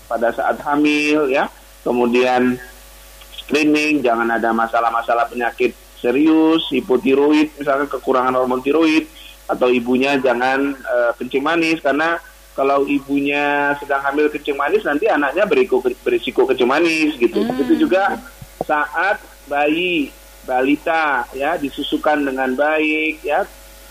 pada 0.08 0.32
saat 0.32 0.58
hamil 0.64 1.28
ya. 1.30 1.52
Kemudian 1.84 2.60
screening 3.32 4.04
jangan 4.04 4.28
ada 4.28 4.52
masalah-masalah 4.52 5.32
penyakit 5.32 5.72
serius 5.98 6.68
hipotiroid 6.70 7.50
misalkan 7.58 7.90
kekurangan 7.90 8.36
hormon 8.38 8.62
tiroid 8.62 9.08
atau 9.48 9.72
ibunya 9.72 10.20
jangan 10.20 10.76
uh, 10.84 11.12
kencing 11.16 11.44
manis. 11.44 11.80
Karena 11.80 12.20
kalau 12.58 12.90
ibunya 12.90 13.78
sedang 13.78 14.02
hamil 14.02 14.34
kencing 14.34 14.58
manis 14.58 14.82
nanti 14.82 15.06
anaknya 15.06 15.46
berisiko 15.46 15.78
berisiko 16.02 16.42
kencing 16.50 16.68
manis 16.68 17.14
gitu. 17.16 17.44
Hmm. 17.44 17.54
begitu 17.54 17.88
juga 17.88 18.18
saat 18.66 19.22
bayi 19.48 20.12
balita 20.44 21.28
ya 21.36 21.56
disusukan 21.60 22.24
dengan 22.24 22.56
baik 22.56 23.24
ya. 23.24 23.46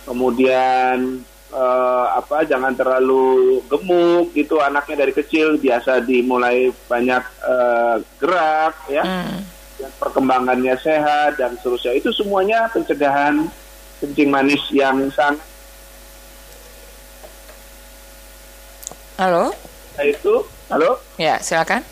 Kemudian 0.06 1.22
uh, 1.52 2.16
apa 2.16 2.46
jangan 2.46 2.72
terlalu 2.74 3.60
gemuk 3.68 4.32
gitu 4.32 4.58
anaknya 4.62 5.06
dari 5.06 5.12
kecil. 5.12 5.60
Biasa 5.60 6.02
dimulai 6.02 6.72
banyak 6.90 7.22
uh, 7.44 7.96
gerak 8.18 8.74
ya. 8.90 9.04
Hmm. 9.04 9.42
perkembangannya 9.76 10.72
sehat 10.80 11.36
dan 11.36 11.52
seterusnya. 11.60 12.00
Itu 12.00 12.08
semuanya 12.08 12.64
pencegahan 12.72 13.44
kencing 14.00 14.32
manis 14.32 14.64
yang 14.72 15.04
sangat 15.12 15.44
halo? 19.20 19.52
Itu 20.00 20.44
halo? 20.72 21.00
Ya 21.16 21.40
silakan. 21.40 21.84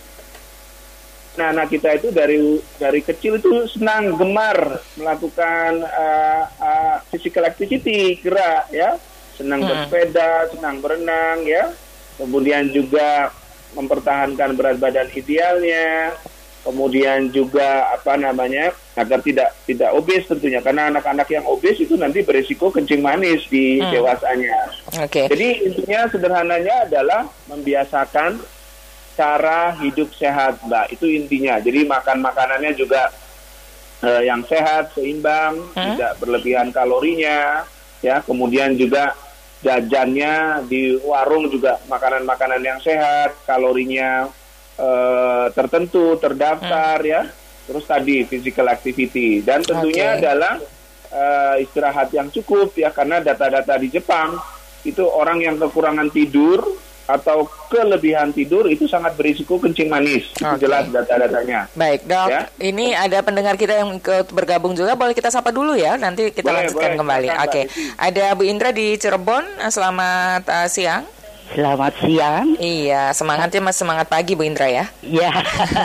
Nah, 1.35 1.51
anak 1.51 1.75
kita 1.75 1.99
itu 1.99 2.15
dari 2.15 2.39
dari 2.79 3.03
kecil 3.03 3.43
itu 3.43 3.67
senang 3.67 4.15
gemar 4.15 4.79
melakukan 4.95 5.83
uh, 5.83 6.43
uh, 6.63 6.97
physical 7.11 7.43
activity 7.43 8.23
gerak 8.23 8.71
ya 8.71 8.95
senang 9.37 9.63
hmm. 9.63 9.69
bersepeda, 9.71 10.51
senang 10.55 10.79
berenang 10.81 11.43
ya. 11.47 11.71
Kemudian 12.15 12.71
juga 12.71 13.35
mempertahankan 13.75 14.55
berat 14.55 14.79
badan 14.79 15.11
idealnya. 15.15 16.15
Kemudian 16.65 17.29
juga 17.29 17.93
apa 17.93 18.17
namanya 18.17 18.73
agar 18.97 19.21
tidak 19.21 19.53
tidak 19.69 19.93
obes 19.93 20.25
tentunya 20.25 20.65
karena 20.65 20.89
anak-anak 20.89 21.29
yang 21.29 21.45
obes 21.45 21.77
itu 21.77 21.93
nanti 21.93 22.25
berisiko 22.25 22.73
kencing 22.73 23.05
manis 23.05 23.45
di 23.53 23.85
hmm. 23.85 23.93
dewasanya. 23.93 24.73
Okay. 25.05 25.29
Jadi 25.29 25.49
intinya 25.69 26.09
sederhananya 26.09 26.89
adalah 26.89 27.29
membiasakan 27.53 28.41
cara 29.15 29.75
hidup 29.79 30.11
sehat, 30.15 30.59
Mbak. 30.67 30.99
Itu 30.99 31.07
intinya. 31.07 31.59
Jadi 31.63 31.87
makan 31.87 32.19
makanannya 32.21 32.73
juga 32.75 33.11
uh, 34.03 34.23
yang 34.23 34.43
sehat, 34.45 34.93
seimbang, 34.93 35.63
hmm? 35.73 35.95
tidak 35.95 36.13
berlebihan 36.19 36.69
kalorinya, 36.75 37.63
ya. 38.03 38.21
Kemudian 38.27 38.75
juga 38.75 39.15
jajannya 39.65 40.63
di 40.69 41.01
warung 41.01 41.49
juga 41.49 41.81
makanan-makanan 41.89 42.61
yang 42.61 42.79
sehat, 42.85 43.33
kalorinya 43.49 44.29
uh, 44.77 45.49
tertentu, 45.57 46.21
terdaftar 46.21 47.01
hmm. 47.01 47.09
ya. 47.09 47.23
Terus 47.65 47.85
tadi 47.89 48.29
physical 48.29 48.69
activity 48.69 49.41
dan 49.41 49.65
tentunya 49.65 50.13
okay. 50.13 50.21
adalah 50.21 50.55
uh, 51.09 51.57
istirahat 51.57 52.13
yang 52.13 52.29
cukup 52.29 52.77
ya 52.77 52.93
karena 52.93 53.25
data-data 53.25 53.81
di 53.81 53.89
Jepang 53.89 54.37
itu 54.85 55.01
orang 55.01 55.41
yang 55.41 55.57
kekurangan 55.57 56.13
tidur 56.13 56.61
atau 57.05 57.45
kelebihan 57.69 58.33
tidur 58.33 58.65
itu 58.69 58.89
sangat 58.89 59.13
berisiko 59.17 59.61
kencing 59.61 59.93
manis. 59.93 60.33
Okay. 60.37 60.45
Itu 60.45 60.57
jelas 60.69 60.89
data-datanya. 60.89 61.69
Baik, 61.77 62.09
Dok. 62.09 62.29
Ya? 62.33 62.43
Ini 62.57 62.97
ada 62.97 63.21
pendengar 63.21 63.61
kita 63.61 63.77
yang 63.85 64.01
ikut 64.01 64.33
bergabung 64.33 64.73
juga. 64.73 64.97
Boleh 64.97 65.13
kita 65.13 65.29
sapa 65.29 65.53
dulu 65.53 65.77
ya. 65.77 66.01
Nanti 66.01 66.33
kita 66.33 66.49
boleh, 66.49 66.69
lanjutkan 66.69 66.91
boleh. 66.97 67.01
kembali. 67.01 67.29
Oke. 67.45 67.51
Okay. 67.51 67.65
Ada 68.01 68.33
Bu 68.33 68.43
Indra 68.49 68.73
di 68.73 68.97
Cirebon. 68.97 69.45
Selamat 69.69 70.49
uh, 70.49 70.69
siang. 70.69 71.05
Selamat 71.53 71.93
siang. 72.01 72.57
Iya, 72.57 73.13
semangatnya 73.13 73.61
mas 73.61 73.77
semangat 73.77 74.09
pagi 74.09 74.33
Bu 74.33 74.49
Indra 74.49 74.65
ya. 74.65 74.89
Iya. 75.05 75.31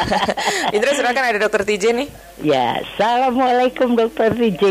Indra 0.76 0.96
silakan 0.96 1.24
ada 1.36 1.40
Dokter 1.44 1.68
TJ 1.68 1.84
nih. 1.94 2.10
Ya, 2.40 2.80
assalamualaikum 2.80 3.94
Dokter 3.94 4.32
TJ. 4.32 4.64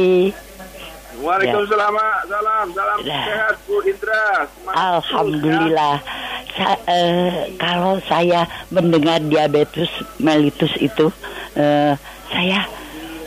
Waalaikumsalam, 1.19 1.95
ya. 1.99 2.11
salam, 2.31 2.67
salam 2.73 2.99
ya. 3.03 3.21
sehat 3.27 3.55
Bu 3.67 3.83
Indra. 3.83 4.47
Semangat 4.47 4.79
Alhamdulillah. 4.79 5.97
Ya. 5.99 6.38
Sa 6.59 6.75
uh, 6.75 7.55
kalau 7.55 8.03
saya 8.11 8.45
mendengar 8.75 9.23
diabetes 9.23 9.89
mellitus 10.19 10.75
itu, 10.83 11.07
uh, 11.55 11.95
saya 12.29 12.67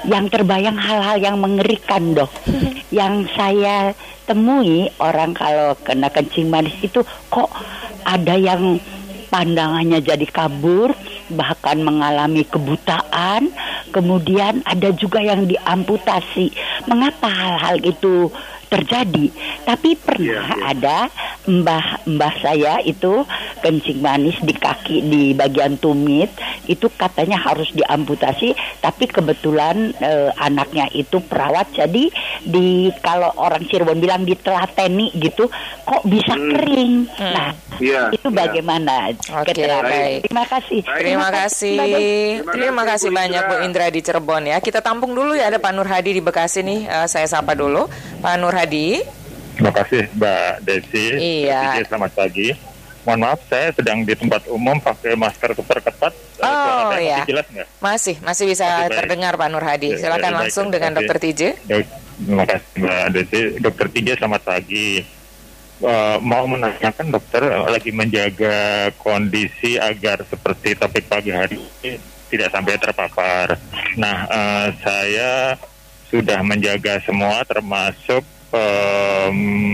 yang 0.03 0.27
terbayang 0.27 0.75
hal-hal 0.75 1.17
yang 1.21 1.37
mengerikan 1.39 2.11
dok. 2.11 2.31
yang 2.91 3.23
saya 3.33 3.95
temui 4.27 4.91
orang 4.99 5.31
kalau 5.31 5.73
kena 5.81 6.11
kencing 6.11 6.51
manis 6.51 6.75
itu 6.83 7.01
kok 7.31 7.49
ada 8.03 8.35
yang 8.35 8.77
pandangannya 9.31 10.03
jadi 10.03 10.27
kabur, 10.27 10.91
bahkan 11.31 11.79
mengalami 11.79 12.43
kebutaan, 12.43 13.47
kemudian 13.95 14.59
ada 14.67 14.91
juga 14.91 15.23
yang 15.23 15.47
diamputasi. 15.47 16.51
Mengapa 16.91 17.31
hal-hal 17.31 17.79
itu 17.79 18.27
terjadi. 18.71 19.27
Tapi 19.67 19.99
pernah 19.99 20.47
yeah, 20.47 20.55
yeah. 20.55 20.71
ada 20.71 20.97
mbah-mbah 21.49 22.33
saya 22.39 22.79
itu 22.87 23.27
kencing 23.59 23.99
manis 23.99 24.37
di 24.45 24.53
kaki 24.53 24.97
di 25.05 25.23
bagian 25.33 25.77
tumit 25.81 26.29
itu 26.69 26.85
katanya 26.93 27.37
harus 27.41 27.73
diamputasi 27.73 28.53
tapi 28.79 29.09
kebetulan 29.09 29.93
eh, 29.97 30.29
anaknya 30.37 30.85
itu 30.93 31.17
perawat 31.25 31.73
jadi 31.73 32.13
di 32.41 32.89
kalau 33.05 33.29
orang 33.37 33.61
Cirebon 33.69 34.01
bilang 34.01 34.25
ditelateni 34.25 35.13
gitu 35.17 35.45
kok 35.85 36.03
bisa 36.05 36.33
hmm. 36.33 36.51
kering. 36.57 36.93
Hmm. 37.13 37.33
Nah, 37.33 37.49
yeah, 37.77 38.07
itu 38.09 38.27
iya. 38.29 38.37
bagaimana 38.37 39.13
yeah. 39.13 39.41
okay, 39.41 39.53
Terima 40.25 40.45
kasih. 40.45 40.79
Terima 40.85 41.29
kasih. 41.29 41.77
Terima 42.45 42.83
kasih 42.85 43.09
banyak 43.13 43.41
Bu 43.45 43.55
Indra 43.65 43.87
di 43.93 44.01
Cirebon 44.01 44.49
ya. 44.49 44.57
Kita 44.59 44.81
tampung 44.81 45.13
dulu 45.13 45.37
ya 45.37 45.53
ada 45.53 45.61
Pak 45.61 45.71
Nur 45.73 45.87
Hadi 45.87 46.17
di 46.17 46.21
Bekasi 46.23 46.65
nih. 46.65 46.79
Uh, 46.89 47.07
saya 47.07 47.27
sapa 47.29 47.53
dulu. 47.53 47.85
Pak 48.21 48.35
Nur 48.41 48.53
Hadi. 48.53 49.01
Terima 49.57 49.71
kasih 49.75 50.09
Mbak 50.17 50.51
Desi. 50.65 51.07
Iya. 51.45 51.77
Selamat 51.85 52.13
pagi. 52.17 52.49
mohon 53.01 53.25
maaf 53.25 53.41
saya 53.49 53.73
sedang 53.73 54.05
di 54.05 54.13
tempat 54.13 54.45
umum 54.45 54.77
pakai 54.77 55.17
masker 55.17 55.57
super 55.57 55.81
ketat. 55.81 56.13
Eh, 56.13 56.45
Oh, 56.45 56.53
suara 56.53 56.83
saya 56.93 57.01
ya. 57.01 57.17
masih 57.17 57.29
jelas 57.33 57.45
nggak? 57.49 57.67
Masih, 57.81 58.15
masih 58.21 58.45
bisa 58.45 58.65
Oke, 58.65 58.77
baik. 58.77 58.97
terdengar 58.97 59.33
Pak 59.37 59.47
Nur 59.49 59.65
Hadi. 59.65 59.89
Ya, 59.93 59.97
Silakan 60.05 60.33
langsung 60.37 60.65
baik. 60.69 60.73
dengan 60.77 60.91
Oke. 60.93 60.97
Dokter 61.01 61.17
TJ. 61.17 61.41
Dok, 61.65 61.81
terima 62.21 62.45
kasih 62.45 62.73
Mbak 62.77 63.05
Desi. 63.13 63.39
Dokter 63.57 63.87
Tiga 63.89 64.13
selamat 64.17 64.41
pagi. 64.45 65.01
Eh, 65.81 66.17
mau 66.21 66.45
menanyakan 66.45 67.09
dokter 67.09 67.41
lagi 67.65 67.89
menjaga 67.89 68.89
kondisi 69.01 69.81
agar 69.81 70.21
seperti 70.29 70.77
topik 70.77 71.09
pagi 71.09 71.33
hari 71.33 71.57
ini 71.57 71.97
tidak 72.29 72.53
sampai 72.53 72.77
terpapar. 72.77 73.57
Nah, 73.97 74.17
eh, 74.29 74.67
saya 74.85 75.57
sudah 76.13 76.45
menjaga 76.45 77.01
semua 77.01 77.41
termasuk 77.49 78.21
eh, 78.53 79.29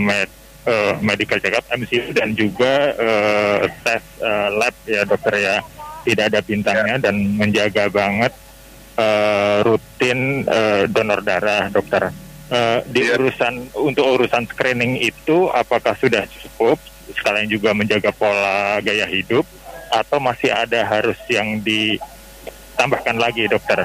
med- 0.08 0.32
eh, 0.64 0.94
medical 1.04 1.36
check 1.44 1.60
up 1.60 1.66
MCU 1.76 2.08
dan 2.16 2.32
juga 2.32 2.96
eh, 2.96 3.68
tes 3.84 4.00
eh, 4.24 4.48
lab 4.56 4.74
ya 4.88 5.04
dokter 5.04 5.34
ya 5.36 5.56
tidak 6.08 6.24
ada 6.32 6.40
bintangnya 6.40 6.96
dan 6.96 7.14
menjaga 7.36 7.92
banget 7.92 8.32
eh, 8.96 9.56
rutin 9.60 10.40
eh, 10.48 10.88
donor 10.88 11.20
darah 11.20 11.68
dokter 11.68 12.08
Eh, 12.48 12.80
di 12.88 13.04
Iya. 13.04 13.20
urusan 13.20 13.54
untuk 13.76 14.08
urusan 14.08 14.48
screening 14.48 14.96
itu 14.98 15.52
apakah 15.52 15.92
sudah 15.92 16.24
cukup 16.24 16.80
sekalian 17.10 17.44
juga 17.44 17.72
menjaga 17.72 18.08
pola 18.08 18.80
gaya 18.80 19.04
hidup 19.04 19.44
atau 19.90 20.16
masih 20.16 20.48
ada 20.48 20.80
harus 20.82 21.20
yang 21.28 21.60
ditambahkan 21.60 23.16
lagi 23.16 23.44
dokter 23.46 23.84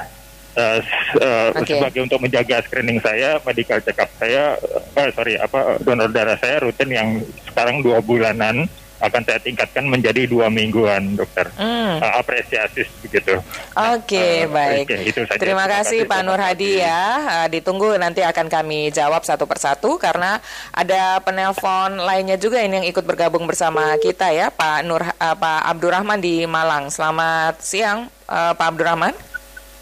Eh, 0.53 0.79
s- 0.79 1.17
eh, 1.17 1.49
Oke. 1.49 1.65
sebagai 1.65 2.05
untuk 2.05 2.21
menjaga 2.21 2.61
screening 2.61 3.01
saya 3.01 3.41
medical 3.41 3.81
check 3.81 3.97
up 3.97 4.07
saya 4.15 4.53
eh, 4.93 5.09
sorry 5.11 5.33
apa 5.33 5.81
donor 5.81 6.07
darah 6.07 6.37
saya 6.37 6.61
rutin 6.61 6.87
yang 6.87 7.09
sekarang 7.43 7.81
dua 7.81 7.99
bulanan 7.99 8.69
akan 9.03 9.21
saya 9.21 9.39
tingkatkan 9.39 9.83
menjadi 9.83 10.23
dua 10.25 10.47
mingguan 10.47 11.13
dokter 11.13 11.51
Hmm. 11.53 11.99
Eh, 11.99 12.13
apresiatif 12.15 12.87
begitu 13.03 13.35
Oke, 13.73 14.15
Eh, 14.15 14.47
baik. 14.47 14.85
oke, 14.87 14.97
itu 15.03 15.19
saja. 15.25 15.37
Terima 15.37 15.63
Terima 15.63 15.79
kasih 15.79 15.99
kasih, 16.03 16.09
Pak 16.09 16.21
Nur 16.23 16.39
Hadi 16.39 16.71
ya. 16.79 17.01
Eh, 17.43 17.47
Ditunggu 17.51 17.93
nanti 17.95 18.23
akan 18.23 18.47
kami 18.47 18.89
jawab 18.89 19.21
satu 19.21 19.43
persatu 19.43 19.97
karena 19.97 20.39
ada 20.71 21.19
penelpon 21.19 21.99
lainnya 21.99 22.35
juga 22.35 22.57
ini 22.59 22.79
yang 22.79 22.87
ikut 22.87 23.03
bergabung 23.03 23.43
bersama 23.43 23.93
kita 23.97 24.31
ya, 24.31 24.47
Pak 24.49 24.79
Nur 24.83 25.03
eh, 25.03 25.11
Pak 25.35 25.59
Abdurrahman 25.67 26.17
di 26.17 26.43
Malang. 26.45 26.87
Selamat 26.87 27.59
siang, 27.59 28.07
eh, 28.25 28.53
Pak 28.53 28.67
Abdurrahman. 28.73 29.13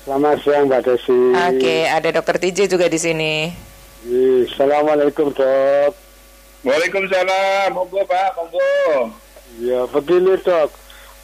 Selamat 0.01 0.37
siang 0.41 0.65
Mbak 0.65 0.81
Desi. 0.81 1.19
Oke, 1.31 1.75
ada 1.85 2.09
Dokter 2.11 2.35
TJ 2.37 2.65
juga 2.67 2.89
di 2.89 2.97
sini. 2.97 3.33
Ih, 4.03 4.49
Assalamualaikum 4.49 5.29
dok. 5.29 5.93
Waalaikumsalam, 6.61 7.73
monggo 7.73 8.05
Pak, 8.05 8.37
monggo. 8.37 9.09
Ya 9.57 9.81
begini 9.89 10.37
dok, 10.45 10.69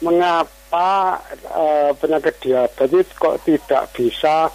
mengapa 0.02 1.22
eh, 1.46 1.90
penyakit 1.94 2.34
diabetes 2.42 3.06
kok 3.14 3.38
tidak 3.46 3.86
bisa 3.94 4.50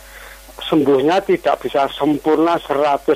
sembuhnya 0.59 1.23
tidak 1.23 1.63
bisa 1.63 1.87
sempurna 1.87 2.59
100% 2.59 3.07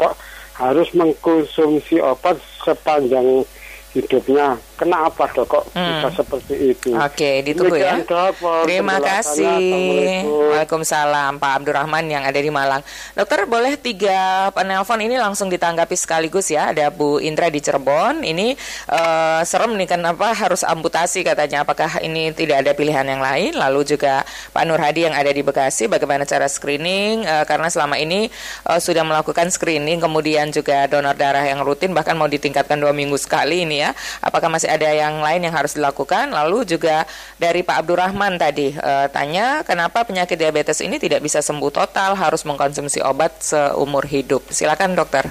kok 0.00 0.16
harus 0.56 0.88
mengkonsumsi 0.96 2.00
obat 2.00 2.40
sepanjang 2.64 3.44
hidupnya. 3.92 4.56
Kenapa 4.74 5.30
dok 5.30 5.46
kok 5.46 5.64
Hmm. 5.70 6.02
bisa 6.02 6.22
seperti 6.22 6.54
itu? 6.74 6.90
Oke, 6.92 7.46
ditunggu 7.46 7.78
ya. 7.78 8.02
Dok, 8.02 8.66
Terima 8.66 8.98
kasih. 8.98 10.26
Waalaikumsalam 10.26 11.38
Pak 11.38 11.52
Abdurrahman 11.62 12.04
yang 12.10 12.22
ada 12.26 12.36
di 12.36 12.50
Malang. 12.50 12.82
Dokter 13.14 13.46
boleh 13.46 13.78
tiga 13.78 14.50
penelpon 14.50 14.98
ini 14.98 15.14
langsung 15.14 15.46
ditanggapi 15.46 15.94
sekaligus 15.94 16.50
ya. 16.50 16.74
Ada 16.74 16.90
Bu 16.90 17.22
Indra 17.22 17.46
di 17.48 17.62
Cirebon. 17.62 18.26
Ini 18.26 18.54
eh, 18.90 19.40
serem 19.46 19.78
nih 19.78 19.88
kenapa 19.88 20.34
harus 20.34 20.66
amputasi 20.66 21.22
katanya. 21.22 21.62
Apakah 21.62 22.02
ini 22.02 22.34
tidak 22.34 22.66
ada 22.66 22.72
pilihan 22.74 23.06
yang 23.06 23.22
lain? 23.22 23.54
Lalu 23.54 23.96
juga 23.96 24.26
Pak 24.50 24.64
Nur 24.66 24.80
Hadi 24.80 25.06
yang 25.06 25.14
ada 25.14 25.30
di 25.30 25.46
Bekasi. 25.46 25.86
Bagaimana 25.86 26.26
cara 26.26 26.50
screening? 26.50 27.22
Eh, 27.24 27.44
karena 27.46 27.70
selama 27.70 27.94
ini 27.94 28.26
eh, 28.66 28.80
sudah 28.80 29.06
melakukan 29.06 29.48
screening, 29.50 30.02
kemudian 30.02 30.50
juga 30.50 30.90
donor 30.90 31.14
darah 31.14 31.44
yang 31.44 31.62
rutin 31.62 31.94
bahkan 31.94 32.18
mau 32.18 32.26
ditingkatkan 32.26 32.76
dua 32.76 32.90
minggu 32.90 33.14
sekali 33.16 33.62
ini 33.62 33.84
ya. 33.84 33.94
Apakah 34.18 34.50
masih 34.50 34.63
ada 34.66 34.90
yang 34.90 35.20
lain 35.20 35.44
yang 35.46 35.54
harus 35.54 35.76
dilakukan? 35.76 36.32
Lalu 36.32 36.64
juga 36.64 37.06
dari 37.36 37.64
Pak 37.64 37.84
Abdurrahman 37.84 38.36
tadi 38.36 38.74
eh, 38.74 39.06
tanya 39.12 39.62
kenapa 39.62 40.04
penyakit 40.04 40.36
diabetes 40.36 40.82
ini 40.82 40.98
tidak 40.98 41.22
bisa 41.24 41.40
sembuh 41.40 41.70
total 41.72 42.16
harus 42.18 42.42
mengkonsumsi 42.42 43.00
obat 43.04 43.40
seumur 43.40 44.04
hidup. 44.04 44.48
Silakan 44.50 44.96
dokter. 44.98 45.30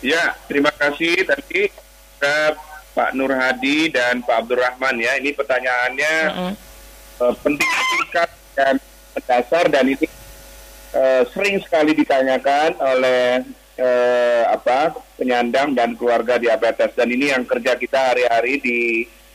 Ya, 0.00 0.32
terima 0.48 0.72
kasih 0.72 1.28
tadi 1.28 1.68
ke 2.20 2.34
Pak 2.96 3.12
Nur 3.12 3.32
Hadi 3.32 3.92
dan 3.92 4.24
Pak 4.24 4.46
Abdurrahman 4.46 4.96
ya. 4.96 5.20
Ini 5.20 5.36
pertanyaannya 5.36 6.14
Mm-mm. 6.32 6.52
eh, 7.20 7.34
penting 7.44 7.70
singkat 7.70 8.30
dan 8.56 8.74
mendasar 9.12 9.64
dan 9.68 9.84
ini 9.86 10.06
eh, 10.96 11.22
sering 11.30 11.60
sekali 11.60 11.92
ditanyakan 11.94 12.80
oleh 12.80 13.44
eh, 13.80 14.44
apa 14.44 14.92
penyandang 15.16 15.72
dan 15.72 15.96
keluarga 15.96 16.36
diabetes 16.36 16.92
dan 16.92 17.08
ini 17.08 17.32
yang 17.32 17.48
kerja 17.48 17.80
kita 17.80 18.12
hari-hari 18.12 18.60
di 18.60 18.78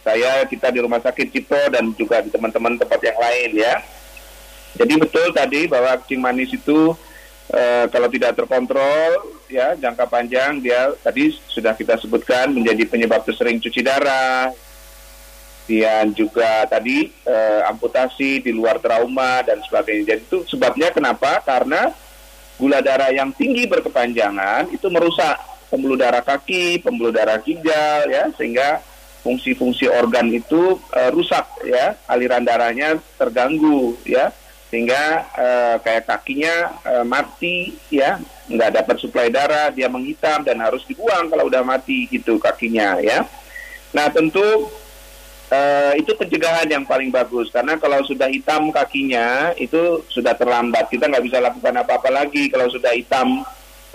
saya 0.06 0.46
kita 0.46 0.70
di 0.70 0.86
rumah 0.86 1.02
sakit 1.02 1.34
Cipto 1.34 1.58
dan 1.74 1.90
juga 1.98 2.22
di 2.22 2.30
teman-teman 2.30 2.78
tempat 2.78 3.02
yang 3.02 3.18
lain 3.18 3.50
ya. 3.58 3.76
Jadi 4.78 4.94
betul 5.02 5.34
tadi 5.34 5.66
bahwa 5.66 5.98
kencing 5.98 6.22
manis 6.22 6.54
itu 6.54 6.94
eh, 7.50 7.90
kalau 7.90 8.06
tidak 8.14 8.38
terkontrol 8.38 9.34
ya 9.50 9.74
jangka 9.74 10.06
panjang 10.06 10.62
dia 10.62 10.94
tadi 11.02 11.34
sudah 11.50 11.74
kita 11.74 11.98
sebutkan 11.98 12.54
menjadi 12.54 12.86
penyebab 12.86 13.26
tersering 13.26 13.58
cuci 13.58 13.82
darah, 13.82 14.54
kemudian 15.66 16.14
juga 16.14 16.70
tadi 16.70 17.10
eh, 17.26 17.62
amputasi 17.66 18.46
di 18.46 18.54
luar 18.54 18.78
trauma 18.78 19.42
dan 19.42 19.58
sebagainya. 19.66 20.14
Jadi 20.14 20.22
itu 20.22 20.38
sebabnya 20.46 20.94
kenapa? 20.94 21.42
Karena 21.42 21.90
gula 22.56 22.80
darah 22.80 23.12
yang 23.12 23.36
tinggi 23.36 23.68
berkepanjangan 23.68 24.72
itu 24.72 24.88
merusak 24.88 25.36
pembuluh 25.68 26.00
darah 26.00 26.24
kaki, 26.24 26.80
pembuluh 26.80 27.12
darah 27.12 27.42
ginjal 27.44 28.08
ya 28.08 28.32
sehingga 28.38 28.80
fungsi-fungsi 29.26 29.90
organ 29.90 30.30
itu 30.30 30.78
eh, 30.94 31.10
rusak 31.10 31.66
ya, 31.66 31.98
aliran 32.06 32.46
darahnya 32.46 33.02
terganggu 33.18 33.98
ya 34.06 34.30
sehingga 34.70 35.26
eh, 35.34 35.76
kayak 35.82 36.06
kakinya 36.06 36.56
eh, 36.86 37.06
mati 37.06 37.74
ya, 37.90 38.22
nggak 38.46 38.72
dapat 38.82 38.96
suplai 39.02 39.34
darah, 39.34 39.74
dia 39.74 39.90
menghitam 39.90 40.46
dan 40.46 40.62
harus 40.62 40.86
dibuang 40.86 41.28
kalau 41.34 41.50
udah 41.50 41.66
mati 41.66 42.06
gitu 42.08 42.38
kakinya 42.38 43.02
ya. 43.02 43.26
Nah 43.96 44.08
tentu 44.14 44.70
Eh, 45.46 46.02
itu 46.02 46.10
pencegahan 46.18 46.66
yang 46.66 46.82
paling 46.90 47.14
bagus. 47.14 47.54
Karena 47.54 47.78
kalau 47.78 48.02
sudah 48.02 48.26
hitam 48.26 48.74
kakinya 48.74 49.54
itu 49.62 50.02
sudah 50.10 50.34
terlambat. 50.34 50.90
Kita 50.90 51.06
nggak 51.06 51.26
bisa 51.26 51.38
lakukan 51.38 51.86
apa-apa 51.86 52.10
lagi. 52.10 52.50
Kalau 52.50 52.66
sudah 52.74 52.98
hitam 52.98 53.46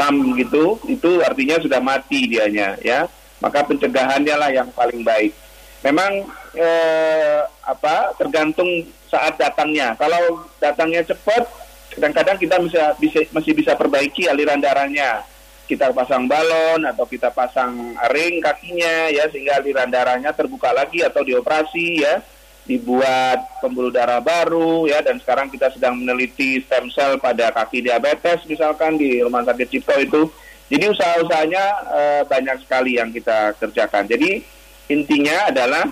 hitam 0.01 0.33
gitu 0.33 0.81
itu 0.89 1.21
artinya 1.21 1.61
sudah 1.61 1.83
mati 1.83 2.31
dianya 2.31 2.79
ya. 2.81 3.11
Maka 3.43 3.67
pencegahannya 3.67 4.35
lah 4.39 4.51
yang 4.55 4.71
paling 4.71 5.03
baik. 5.03 5.35
Memang 5.83 6.31
eh, 6.55 7.43
apa 7.67 8.15
tergantung 8.15 8.87
saat 9.11 9.35
datangnya. 9.35 9.99
Kalau 9.99 10.47
datangnya 10.63 11.03
cepat 11.03 11.51
kadang-kadang 11.91 12.39
kita 12.39 12.57
bisa, 12.63 12.83
bisa 13.03 13.19
masih 13.35 13.53
bisa 13.59 13.75
perbaiki 13.75 14.31
aliran 14.31 14.63
darahnya 14.63 15.27
kita 15.71 15.95
pasang 15.95 16.27
balon 16.27 16.83
atau 16.83 17.07
kita 17.07 17.31
pasang 17.31 17.95
ring 18.11 18.43
kakinya 18.43 19.07
ya 19.15 19.31
sehingga 19.31 19.63
aliran 19.63 19.87
darahnya 19.87 20.35
terbuka 20.35 20.75
lagi 20.75 21.07
atau 21.07 21.23
dioperasi 21.23 21.87
ya. 22.03 22.19
Dibuat 22.61 23.63
pembuluh 23.63 23.91
darah 23.91 24.23
baru 24.23 24.87
ya 24.87 25.03
dan 25.03 25.19
sekarang 25.19 25.51
kita 25.51 25.75
sedang 25.75 25.97
meneliti 25.97 26.63
stem 26.63 26.87
cell 26.93 27.19
pada 27.19 27.51
kaki 27.51 27.83
diabetes 27.83 28.47
misalkan 28.47 28.95
di 28.95 29.23
rumah 29.23 29.43
sakit 29.43 29.67
Cipto 29.71 29.95
itu. 29.99 30.23
Jadi 30.71 30.85
usaha-usahanya 30.87 31.65
eh, 31.91 32.23
banyak 32.31 32.63
sekali 32.63 32.95
yang 33.01 33.11
kita 33.11 33.59
kerjakan. 33.59 34.07
Jadi 34.07 34.45
intinya 34.87 35.51
adalah 35.51 35.89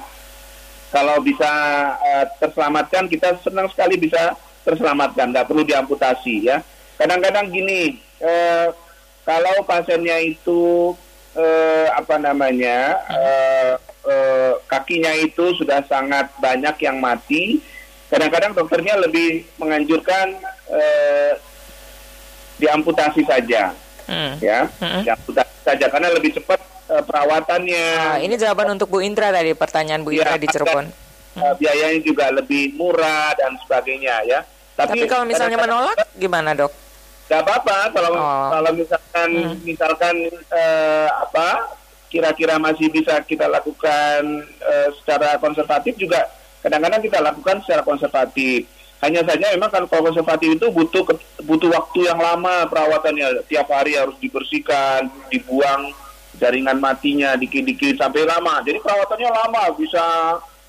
kalau 0.95 1.19
bisa 1.25 1.51
eh, 1.99 2.27
terselamatkan 2.39 3.11
kita 3.11 3.43
senang 3.43 3.67
sekali 3.75 3.99
bisa 3.99 4.39
terselamatkan. 4.63 5.35
Nggak 5.35 5.49
perlu 5.51 5.67
diamputasi 5.67 6.47
ya. 6.47 6.63
Kadang-kadang 6.95 7.51
gini 7.51 7.99
eh, 8.23 8.71
kalau 9.29 9.61
pasiennya 9.63 10.25
itu 10.25 10.97
eh, 11.37 11.87
apa 11.93 12.17
namanya 12.17 12.97
eh, 13.07 13.73
eh, 14.09 14.53
kakinya 14.65 15.13
itu 15.13 15.53
sudah 15.53 15.85
sangat 15.85 16.33
banyak 16.41 16.73
yang 16.81 16.97
mati, 16.97 17.61
kadang-kadang 18.09 18.57
dokternya 18.57 18.97
lebih 18.97 19.45
menganjurkan 19.61 20.33
eh, 20.73 21.37
diamputasi 22.57 23.23
saja, 23.23 23.77
Hmm. 24.09 24.41
ya, 24.41 24.65
Mm-mm. 24.81 25.05
diamputasi 25.05 25.57
saja 25.61 25.85
karena 25.87 26.09
lebih 26.09 26.33
cepat 26.33 26.57
eh, 26.89 27.05
perawatannya. 27.05 27.87
Nah, 27.95 28.19
ini 28.19 28.35
jawaban 28.35 28.73
untuk 28.73 28.89
Bu 28.89 29.05
Indra 29.05 29.29
tadi 29.29 29.53
pertanyaan 29.53 30.01
Bu 30.01 30.17
Indra 30.17 30.35
Ya, 30.35 30.41
di 30.41 30.49
Cirebon. 30.49 30.89
eh, 31.37 31.55
biayanya 31.61 32.01
juga 32.01 32.33
lebih 32.33 32.73
murah 32.75 33.37
dan 33.37 33.53
sebagainya 33.61 34.25
ya. 34.25 34.41
Tapi 34.73 35.05
kalau 35.05 35.29
misalnya 35.29 35.61
menolak 35.61 36.09
gimana 36.17 36.57
dok? 36.57 36.73
Gak 37.29 37.45
apa-apa 37.45 37.93
kalau 37.93 38.13
Oh. 38.17 38.49
kalau 38.51 38.71
misalkan 38.73 39.29
Hmm. 39.31 39.57
misalkan 39.63 40.17
eh, 40.33 41.09
apa 41.13 41.69
kira-kira 42.09 42.57
masih 42.57 42.89
bisa 42.89 43.21
kita 43.21 43.45
lakukan 43.45 44.21
eh, 44.65 44.89
secara 44.97 45.37
konservatif 45.37 45.93
juga 45.95 46.25
kadang-kadang 46.59 47.05
kita 47.05 47.21
lakukan 47.21 47.61
secara 47.63 47.85
konservatif. 47.85 48.65
Hanya 48.99 49.23
saja 49.23 49.55
memang 49.55 49.71
kan 49.71 49.85
kalau 49.87 50.11
konservatif 50.11 50.59
itu 50.59 50.67
butuh 50.73 51.07
butuh 51.45 51.71
waktu 51.71 52.09
yang 52.09 52.19
lama 52.19 52.67
perawatannya. 52.67 53.47
Tiap 53.47 53.71
hari 53.71 53.95
harus 53.95 54.19
dibersihkan, 54.19 55.07
dibuang 55.31 55.95
jaringan 56.35 56.83
matinya 56.83 57.39
dikit-dikit 57.39 57.95
sampai 57.95 58.27
lama. 58.27 58.59
Jadi 58.67 58.83
perawatannya 58.83 59.31
lama, 59.31 59.63
bisa 59.77 60.03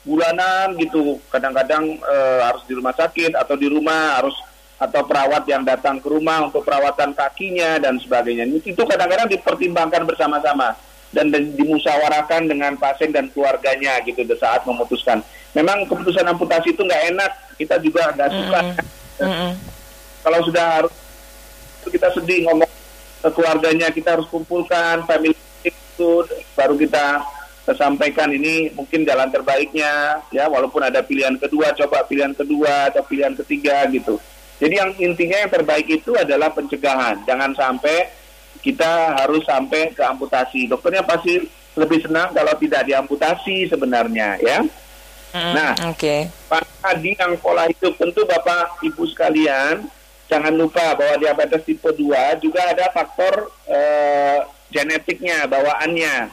bulanan 0.04 0.78
gitu. 0.78 1.18
Kadang-kadang 1.30 1.90
eh, 1.98 2.40
harus 2.46 2.62
di 2.68 2.78
rumah 2.78 2.94
sakit 2.94 3.34
atau 3.34 3.58
di 3.58 3.66
rumah 3.66 4.22
harus 4.22 4.36
atau 4.80 5.04
perawat 5.04 5.44
yang 5.44 5.68
datang 5.68 6.00
ke 6.00 6.08
rumah 6.08 6.48
untuk 6.48 6.64
perawatan 6.64 7.12
kakinya 7.12 7.78
dan 7.84 8.00
sebagainya. 8.00 8.48
Itu 8.64 8.88
kadang-kadang 8.88 9.28
dipertimbangkan 9.28 10.08
bersama-sama 10.08 10.74
dan 11.12 11.28
dimusyawarahkan 11.30 12.48
dengan 12.48 12.80
pasien 12.80 13.12
dan 13.12 13.28
keluarganya 13.36 14.00
gitu 14.08 14.24
saat 14.40 14.64
memutuskan. 14.64 15.20
Memang 15.52 15.84
keputusan 15.84 16.24
amputasi 16.24 16.72
itu 16.72 16.82
nggak 16.86 17.04
enak, 17.12 17.32
kita 17.60 17.76
juga 17.84 18.16
nggak 18.16 18.30
suka. 18.32 18.60
Mm-mm. 19.20 19.52
Kalau 20.24 20.40
sudah 20.48 20.66
harus 20.80 20.94
kita 21.90 22.08
sedih 22.16 22.48
ngomong 22.48 22.70
ke 23.20 23.30
keluarganya, 23.36 23.92
kita 23.92 24.16
harus 24.16 24.32
kumpulkan 24.32 25.04
family 25.04 25.36
itu 25.66 26.24
baru 26.56 26.80
kita 26.80 27.20
sampaikan 27.76 28.32
ini 28.32 28.72
mungkin 28.74 29.06
jalan 29.06 29.30
terbaiknya 29.30 30.24
ya 30.34 30.50
walaupun 30.50 30.82
ada 30.82 31.06
pilihan 31.06 31.38
kedua 31.38 31.70
coba 31.78 32.02
pilihan 32.08 32.34
kedua 32.34 32.90
atau 32.90 33.04
pilihan 33.04 33.36
ketiga 33.36 33.84
gitu. 33.92 34.22
Jadi 34.60 34.76
yang 34.76 34.92
intinya 35.00 35.38
yang 35.48 35.52
terbaik 35.52 35.88
itu 35.88 36.12
adalah 36.20 36.52
pencegahan. 36.52 37.24
Jangan 37.24 37.56
sampai 37.56 38.12
kita 38.60 39.16
harus 39.24 39.48
sampai 39.48 39.96
ke 39.96 40.04
amputasi. 40.04 40.68
Dokternya 40.68 41.08
pasti 41.08 41.48
lebih 41.80 42.04
senang 42.04 42.36
kalau 42.36 42.54
tidak 42.60 42.84
diamputasi 42.84 43.72
sebenarnya 43.72 44.36
ya. 44.44 44.60
Mm-mm. 45.32 45.54
Nah. 45.56 45.74
oke. 45.88 46.16
Pak 46.52 46.64
tadi 46.84 47.16
yang 47.16 47.38
pola 47.40 47.70
hidup 47.70 47.96
tentu 47.96 48.26
Bapak 48.26 48.82
Ibu 48.84 49.04
sekalian 49.08 49.86
jangan 50.30 50.54
lupa 50.54 50.94
bahwa 50.94 51.16
diabetes 51.18 51.66
tipe 51.66 51.90
2 51.90 52.44
juga 52.44 52.62
ada 52.70 52.92
faktor 52.94 53.50
eh, 53.66 54.40
genetiknya, 54.70 55.50
bawaannya. 55.50 56.30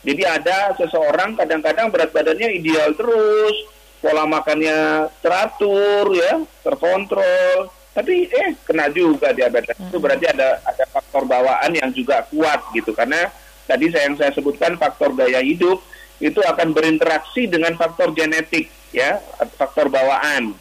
Jadi 0.00 0.22
ada 0.24 0.72
seseorang 0.78 1.36
kadang-kadang 1.36 1.92
berat 1.92 2.14
badannya 2.14 2.56
ideal 2.56 2.94
terus, 2.96 3.52
pola 4.00 4.24
makannya 4.24 5.08
teratur 5.20 6.12
ya, 6.16 6.40
terkontrol. 6.64 7.70
Tapi 7.92 8.32
eh 8.32 8.56
kena 8.64 8.88
juga 8.88 9.30
diabetes. 9.36 9.76
Itu 9.76 10.00
berarti 10.00 10.26
ada 10.26 10.58
ada 10.64 10.84
faktor 10.88 11.28
bawaan 11.28 11.70
yang 11.76 11.92
juga 11.92 12.24
kuat 12.32 12.72
gitu 12.72 12.96
karena 12.96 13.28
tadi 13.68 13.92
saya 13.92 14.10
yang 14.10 14.16
saya 14.18 14.32
sebutkan 14.34 14.74
faktor 14.80 15.14
gaya 15.14 15.38
hidup 15.44 15.78
itu 16.20 16.40
akan 16.42 16.76
berinteraksi 16.76 17.48
dengan 17.48 17.76
faktor 17.78 18.12
genetik 18.12 18.68
ya, 18.92 19.20
faktor 19.56 19.88
bawaan. 19.88 20.52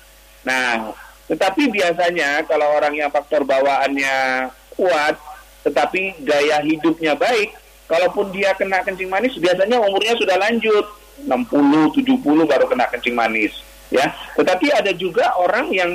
Nah, 0.48 0.96
tetapi 1.28 1.68
biasanya 1.68 2.48
kalau 2.48 2.80
orang 2.80 2.96
yang 2.96 3.12
faktor 3.12 3.44
bawaannya 3.44 4.50
kuat 4.74 5.20
tetapi 5.60 6.24
gaya 6.24 6.64
hidupnya 6.64 7.20
baik, 7.20 7.52
kalaupun 7.92 8.32
dia 8.32 8.56
kena 8.56 8.80
kencing 8.86 9.12
manis 9.12 9.36
biasanya 9.36 9.82
umurnya 9.82 10.16
sudah 10.16 10.38
lanjut 10.40 10.86
60, 11.26 12.00
70 12.00 12.48
baru 12.48 12.66
kena 12.70 12.86
kencing 12.92 13.16
manis 13.16 13.54
ya. 13.92 14.14
Tetapi 14.38 14.72
ada 14.72 14.94
juga 14.94 15.36
orang 15.38 15.74
yang 15.74 15.92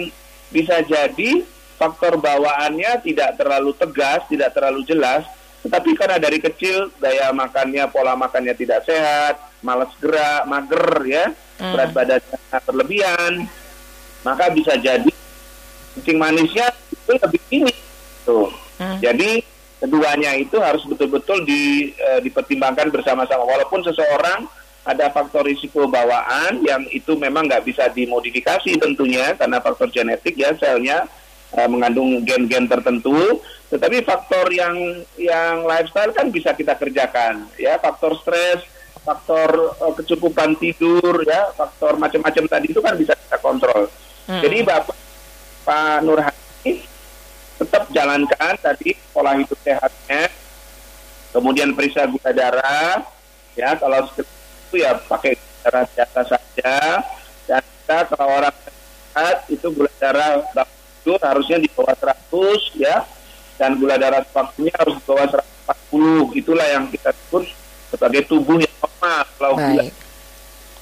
bisa 0.50 0.82
jadi 0.84 1.42
faktor 1.74 2.18
bawaannya 2.18 3.02
tidak 3.02 3.34
terlalu 3.38 3.74
tegas, 3.74 4.22
tidak 4.30 4.54
terlalu 4.54 4.86
jelas, 4.86 5.26
tetapi 5.66 5.96
karena 5.96 6.20
dari 6.20 6.38
kecil 6.38 6.92
gaya 7.00 7.32
makannya, 7.32 7.88
pola 7.88 8.14
makannya 8.14 8.54
tidak 8.54 8.84
sehat, 8.84 9.40
malas 9.64 9.90
gerak, 9.98 10.44
mager 10.44 10.86
ya, 11.08 11.24
berat 11.58 11.90
badannya 11.90 12.58
berlebihan, 12.68 13.32
maka 14.22 14.52
bisa 14.52 14.76
jadi 14.76 15.10
kencing 15.96 16.18
manisnya 16.20 16.68
itu 16.92 17.12
lebih 17.16 17.40
tinggi. 17.48 17.74
Tuh. 18.28 18.50
Jadi 19.00 19.40
keduanya 19.80 20.36
itu 20.36 20.56
harus 20.60 20.84
betul-betul 20.88 21.44
di, 21.44 21.92
eh, 21.92 22.20
dipertimbangkan 22.24 22.88
bersama-sama. 22.88 23.44
Walaupun 23.44 23.84
seseorang 23.84 24.48
ada 24.84 25.08
faktor 25.08 25.48
risiko 25.48 25.88
bawaan 25.88 26.60
yang 26.60 26.84
itu 26.92 27.16
memang 27.16 27.48
nggak 27.48 27.64
bisa 27.64 27.88
dimodifikasi 27.88 28.76
tentunya 28.76 29.32
karena 29.32 29.56
faktor 29.64 29.88
genetik 29.88 30.36
ya 30.36 30.52
selnya 30.60 31.08
eh, 31.56 31.68
mengandung 31.68 32.20
gen-gen 32.20 32.68
tertentu. 32.68 33.40
Tetapi 33.72 34.04
faktor 34.04 34.52
yang 34.52 34.76
yang 35.16 35.64
lifestyle 35.64 36.12
kan 36.12 36.28
bisa 36.28 36.52
kita 36.52 36.76
kerjakan 36.76 37.48
ya. 37.56 37.80
Faktor 37.80 38.20
stres, 38.20 38.60
faktor 39.02 39.72
eh, 39.72 39.92
kecukupan 40.04 40.52
tidur 40.60 41.24
ya, 41.24 41.48
faktor 41.56 41.96
macam-macam 41.96 42.44
tadi 42.44 42.66
itu 42.68 42.80
kan 42.84 42.94
bisa 43.00 43.16
kita 43.16 43.40
kontrol. 43.40 43.88
Jadi 44.24 44.64
Bapak 44.64 44.96
Pak 45.64 46.00
Nurhani 46.04 46.72
tetap 47.56 47.88
jalankan 47.92 48.54
tadi 48.60 48.96
pola 49.12 49.36
hidup 49.36 49.56
sehatnya, 49.64 50.28
kemudian 51.32 51.72
periksa 51.72 52.08
gula 52.08 52.32
darah, 52.32 53.04
ya. 53.56 53.76
Kalau 53.76 54.04
itu 54.74 54.82
ya 54.82 54.98
pakai 55.06 55.38
darah 55.62 55.86
biasa 55.86 56.20
saja, 56.34 56.98
dan 57.46 57.62
kita 57.62 58.10
kalau 58.10 58.42
orang 58.42 58.56
sehat 58.66 59.46
itu 59.46 59.70
gula 59.70 59.86
darah 60.02 60.42
itu 60.98 61.14
harusnya 61.22 61.62
di 61.62 61.70
bawah 61.70 61.94
100 61.94 62.74
ya, 62.74 63.06
dan 63.54 63.78
gula 63.78 63.94
darah 63.94 64.26
waktunya 64.34 64.74
harus 64.74 64.98
di 64.98 65.06
bawah 65.06 65.30
140, 65.94 66.34
itulah 66.34 66.66
yang 66.66 66.90
kita 66.90 67.14
sebut 67.14 67.46
sebagai 67.94 68.26
tubuh 68.26 68.58
yang 68.58 68.74
normal. 68.82 69.22
Kalau 69.38 69.54
gula. 69.62 69.82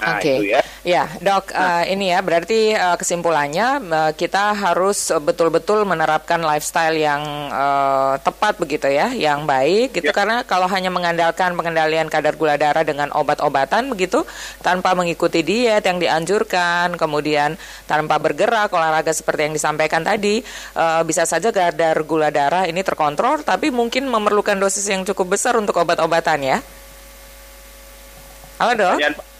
Nah 0.03 0.19
Oke. 0.19 0.33
itu 0.35 0.45
ya. 0.51 0.61
Ya, 0.83 1.07
dok, 1.23 1.55
eh, 1.55 1.95
ini 1.95 2.11
ya 2.11 2.19
berarti 2.19 2.75
eh, 2.75 2.95
kesimpulannya 2.99 3.79
eh, 3.87 4.11
kita 4.19 4.51
harus 4.51 5.15
betul-betul 5.23 5.87
menerapkan 5.87 6.43
lifestyle 6.43 6.99
yang 6.99 7.23
eh, 7.47 8.19
tepat 8.19 8.59
begitu 8.59 8.91
ya, 8.91 9.15
yang 9.15 9.47
baik 9.47 9.95
gitu. 9.95 10.11
Ya. 10.11 10.15
Karena 10.15 10.43
kalau 10.43 10.67
hanya 10.67 10.91
mengandalkan 10.91 11.55
pengendalian 11.55 12.11
kadar 12.11 12.35
gula 12.35 12.59
darah 12.59 12.83
dengan 12.83 13.15
obat-obatan 13.15 13.95
begitu, 13.95 14.27
tanpa 14.59 14.91
mengikuti 14.91 15.39
diet 15.39 15.87
yang 15.87 16.03
dianjurkan, 16.03 16.99
kemudian 16.99 17.55
tanpa 17.87 18.19
bergerak 18.19 18.67
olahraga 18.75 19.15
seperti 19.15 19.47
yang 19.47 19.55
disampaikan 19.55 20.03
tadi, 20.03 20.43
eh, 20.75 21.01
bisa 21.07 21.23
saja 21.23 21.55
kadar 21.55 21.95
gula 22.03 22.27
darah 22.27 22.67
ini 22.67 22.83
terkontrol, 22.83 23.39
tapi 23.47 23.71
mungkin 23.71 24.11
memerlukan 24.11 24.59
dosis 24.59 24.83
yang 24.91 25.07
cukup 25.07 25.39
besar 25.39 25.55
untuk 25.55 25.79
obat-obatan 25.79 26.43
ya. 26.43 26.57
Halo 28.59 28.75
dok. 28.75 29.31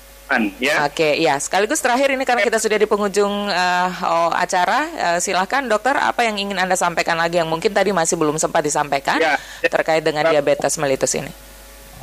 Ya. 0.58 0.88
Oke, 0.90 1.20
ya. 1.22 1.38
Sekaligus 1.38 1.78
terakhir 1.78 2.10
ini 2.10 2.26
karena 2.26 2.42
kita 2.42 2.58
sudah 2.58 2.78
di 2.80 2.88
penghujung 2.90 3.52
eh, 3.54 3.90
oh, 4.02 4.34
acara, 4.34 4.90
eh, 4.90 5.18
silahkan 5.22 5.62
dokter 5.68 5.94
apa 5.94 6.26
yang 6.26 6.42
ingin 6.42 6.58
anda 6.58 6.74
sampaikan 6.74 7.20
lagi 7.22 7.38
yang 7.38 7.46
mungkin 7.46 7.70
tadi 7.70 7.94
masih 7.94 8.18
belum 8.18 8.42
sempat 8.42 8.66
disampaikan 8.66 9.22
Ya. 9.22 9.38
terkait 9.70 10.02
dengan 10.02 10.26
diabetes 10.26 10.74
mellitus 10.82 11.14
ini. 11.14 11.30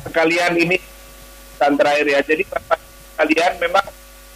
sekalian 0.01 0.57
ini 0.57 0.81
dan 1.61 1.77
terakhir 1.77 2.07
ya. 2.09 2.19
Jadi 2.25 2.43
kalian 3.19 3.53
memang 3.61 3.85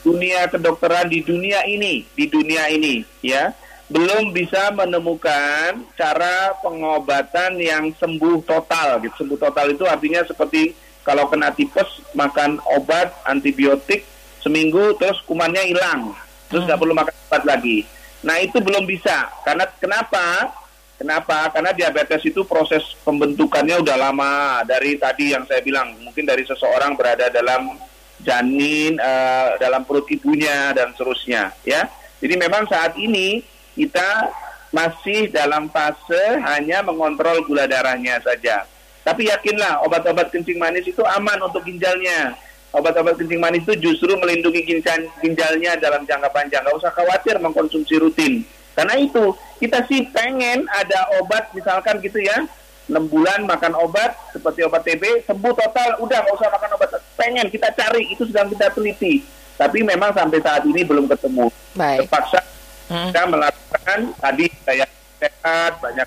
dunia 0.06 0.45
kedokteran 0.45 1.10
di 1.10 1.26
dunia 1.26 1.65
ini, 1.65 2.06
di 2.13 2.30
dunia 2.30 2.69
ini 2.69 3.02
ya, 3.26 3.50
belum 3.89 4.30
bisa 4.30 4.69
menemukan 4.76 5.82
cara 5.98 6.54
pengobatan 6.62 7.58
yang 7.58 7.89
sembuh 7.98 8.45
total. 8.45 9.02
Gitu. 9.02 9.26
Sembuh 9.26 9.39
total 9.41 9.74
itu 9.74 9.89
artinya 9.89 10.21
seperti 10.21 10.78
kalau 11.06 11.30
kena 11.30 11.54
tipes 11.54 12.02
makan 12.18 12.58
obat 12.74 13.13
antibiotik 13.30 14.04
seminggu 14.41 14.98
terus 14.98 15.22
kumannya 15.30 15.70
hilang, 15.70 16.18
terus 16.50 16.65
nggak 16.65 16.82
perlu 16.82 16.98
makan 16.98 17.15
obat 17.30 17.44
lagi. 17.46 17.86
Nah 18.26 18.41
itu 18.41 18.58
belum 18.58 18.89
bisa 18.89 19.30
karena 19.46 19.70
kenapa? 19.78 20.50
Kenapa? 20.96 21.52
Karena 21.52 21.76
diabetes 21.76 22.24
itu 22.24 22.48
proses 22.48 22.82
pembentukannya 23.04 23.84
udah 23.84 23.98
lama 24.00 24.63
dari 24.63 24.96
tadi 24.96 25.36
yang 25.36 25.44
saya 25.44 25.60
bilang 25.60 25.91
mungkin 26.02 26.24
dari 26.24 26.48
seseorang 26.48 26.96
berada 26.96 27.28
dalam 27.28 27.76
janin 28.24 28.96
eh, 28.96 29.48
dalam 29.60 29.84
perut 29.84 30.08
ibunya 30.08 30.72
dan 30.72 30.96
seterusnya 30.96 31.52
ya. 31.68 31.86
Jadi 32.24 32.34
memang 32.39 32.65
saat 32.65 32.96
ini 32.96 33.44
kita 33.76 34.32
masih 34.72 35.30
dalam 35.30 35.68
fase 35.68 36.39
hanya 36.48 36.80
mengontrol 36.82 37.44
gula 37.44 37.68
darahnya 37.68 38.18
saja. 38.24 38.63
Tapi 39.06 39.30
yakinlah 39.30 39.86
obat-obat 39.86 40.34
kencing 40.34 40.58
manis 40.58 40.89
itu 40.89 41.06
aman 41.06 41.38
untuk 41.46 41.62
ginjalnya. 41.62 42.34
Obat-obat 42.74 43.22
kencing 43.22 43.38
manis 43.38 43.62
itu 43.63 43.78
justru 43.78 44.18
melindungi 44.18 44.65
ginjal, 44.65 45.06
ginjalnya 45.22 45.78
dalam 45.78 46.04
jangka 46.10 46.34
panjang. 46.34 46.65
Gak 46.65 46.76
usah 46.76 46.91
khawatir 46.91 47.38
mengkonsumsi 47.38 48.02
rutin. 48.02 48.41
Karena 48.74 48.98
itu 48.98 49.38
kita 49.62 49.86
sih 49.86 50.10
pengen 50.10 50.65
ada 50.74 51.06
obat 51.22 51.54
misalkan 51.54 52.02
gitu 52.02 52.18
ya. 52.18 52.50
6 52.86 53.02
bulan 53.10 53.50
makan 53.50 53.74
obat 53.82 54.13
seperti 54.30 54.62
obat 54.62 54.86
TB 54.86 55.26
sembuh 55.26 55.54
total 55.58 55.98
udah 56.06 56.22
nggak 56.22 56.38
usah 56.38 56.54
makan 56.54 56.70
obat 56.78 56.89
pengen 57.18 57.50
kita 57.50 57.74
cari 57.74 58.13
itu 58.13 58.30
sedang 58.30 58.46
kita 58.46 58.70
teliti 58.78 59.26
tapi 59.58 59.82
memang 59.82 60.13
sampai 60.13 60.38
saat 60.38 60.62
ini 60.70 60.86
belum 60.86 61.10
ketemu 61.10 61.50
Baik. 61.74 62.06
terpaksa 62.06 62.46
Hmm. 62.86 63.10
kita 63.10 63.26
melakukan 63.26 64.00
tadi 64.22 64.46
saya 64.62 64.86
sehat 65.18 65.82
banyak 65.82 66.06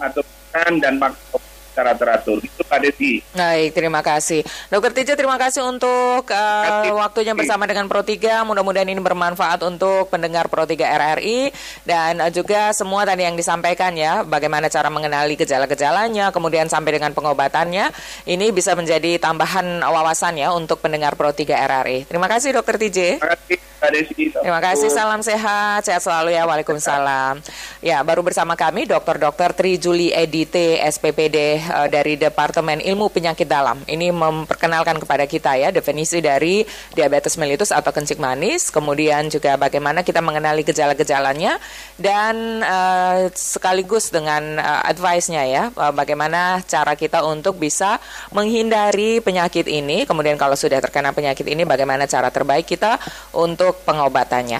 ngatur 0.00 0.24
makan 0.24 0.72
dan 0.80 0.94
makan 0.96 1.20
obat 1.36 1.45
secara 1.76 1.92
teratur. 1.92 2.40
Itu 2.40 2.64
Pak 2.64 2.80
Desi. 2.80 3.20
Baik, 3.36 3.76
terima 3.76 4.00
kasih. 4.00 4.40
Dokter 4.72 4.96
Tija, 4.96 5.12
terima 5.12 5.36
kasih 5.36 5.60
untuk 5.68 6.24
uh, 6.24 6.96
waktunya 6.96 7.36
bersama 7.36 7.68
dengan 7.68 7.84
Pro 7.84 8.00
3. 8.00 8.48
Mudah-mudahan 8.48 8.88
ini 8.88 8.96
bermanfaat 8.96 9.60
untuk 9.68 10.08
pendengar 10.08 10.48
Pro 10.48 10.64
3 10.64 10.72
RRI 10.72 11.52
dan 11.84 12.24
uh, 12.24 12.32
juga 12.32 12.72
semua 12.72 13.04
tadi 13.04 13.28
yang 13.28 13.36
disampaikan 13.36 13.92
ya, 13.92 14.24
bagaimana 14.24 14.72
cara 14.72 14.88
mengenali 14.88 15.36
gejala-gejalanya, 15.36 16.32
kemudian 16.32 16.72
sampai 16.72 16.96
dengan 16.96 17.12
pengobatannya. 17.12 17.92
Ini 18.24 18.46
bisa 18.56 18.72
menjadi 18.72 19.20
tambahan 19.20 19.84
wawasan 19.84 20.40
ya 20.40 20.56
untuk 20.56 20.80
pendengar 20.80 21.12
Pro 21.12 21.28
3 21.28 21.44
RRI. 21.44 22.08
Terima 22.08 22.24
kasih 22.24 22.56
Dokter 22.56 22.80
TJ. 22.80 23.20
Terima 23.20 23.36
kasih 23.36 23.56
Pak 23.76 23.90
Desi. 23.92 24.24
Terima 24.32 24.60
kasih, 24.60 24.88
salam 24.88 25.20
sehat, 25.20 25.84
sehat 25.84 26.00
selalu 26.00 26.32
ya, 26.32 26.48
Waalaikumsalam. 26.48 27.44
Ya, 27.84 28.00
baru 28.00 28.24
bersama 28.24 28.56
kami 28.56 28.88
Dr. 28.88 29.20
Dr. 29.20 29.52
Tri 29.52 29.76
Juli 29.76 30.08
Edite, 30.10 30.80
SPPD 30.80 31.60
uh, 31.70 31.88
dari 31.90 32.14
Departemen 32.16 32.82
Ilmu 32.82 33.10
Penyakit 33.10 33.46
Dalam. 33.46 33.82
Ini 33.86 34.10
memperkenalkan 34.10 34.98
kepada 35.02 35.26
kita 35.26 35.54
ya 35.58 35.70
definisi 35.70 36.18
dari 36.22 36.66
diabetes 36.94 37.38
mellitus 37.38 37.70
atau 37.70 37.90
kencing 37.94 38.18
manis, 38.18 38.70
kemudian 38.72 39.28
juga 39.30 39.54
bagaimana 39.54 40.02
kita 40.02 40.22
mengenali 40.22 40.62
gejala-gejalanya 40.64 41.58
dan 42.00 42.62
uh, 42.62 43.30
sekaligus 43.34 44.10
dengan 44.10 44.58
uh, 44.58 44.82
advice-nya 44.86 45.42
ya, 45.46 45.64
uh, 45.74 45.92
bagaimana 45.94 46.62
cara 46.66 46.98
kita 46.98 47.22
untuk 47.22 47.58
bisa 47.58 47.98
menghindari 48.34 49.22
penyakit 49.22 49.70
ini, 49.70 50.06
kemudian 50.08 50.34
kalau 50.34 50.58
sudah 50.58 50.82
terkena 50.82 51.14
penyakit 51.14 51.46
ini 51.46 51.62
bagaimana 51.62 52.06
cara 52.10 52.30
terbaik 52.30 52.66
kita 52.66 52.98
untuk 53.36 53.82
pengobatannya. 53.86 54.58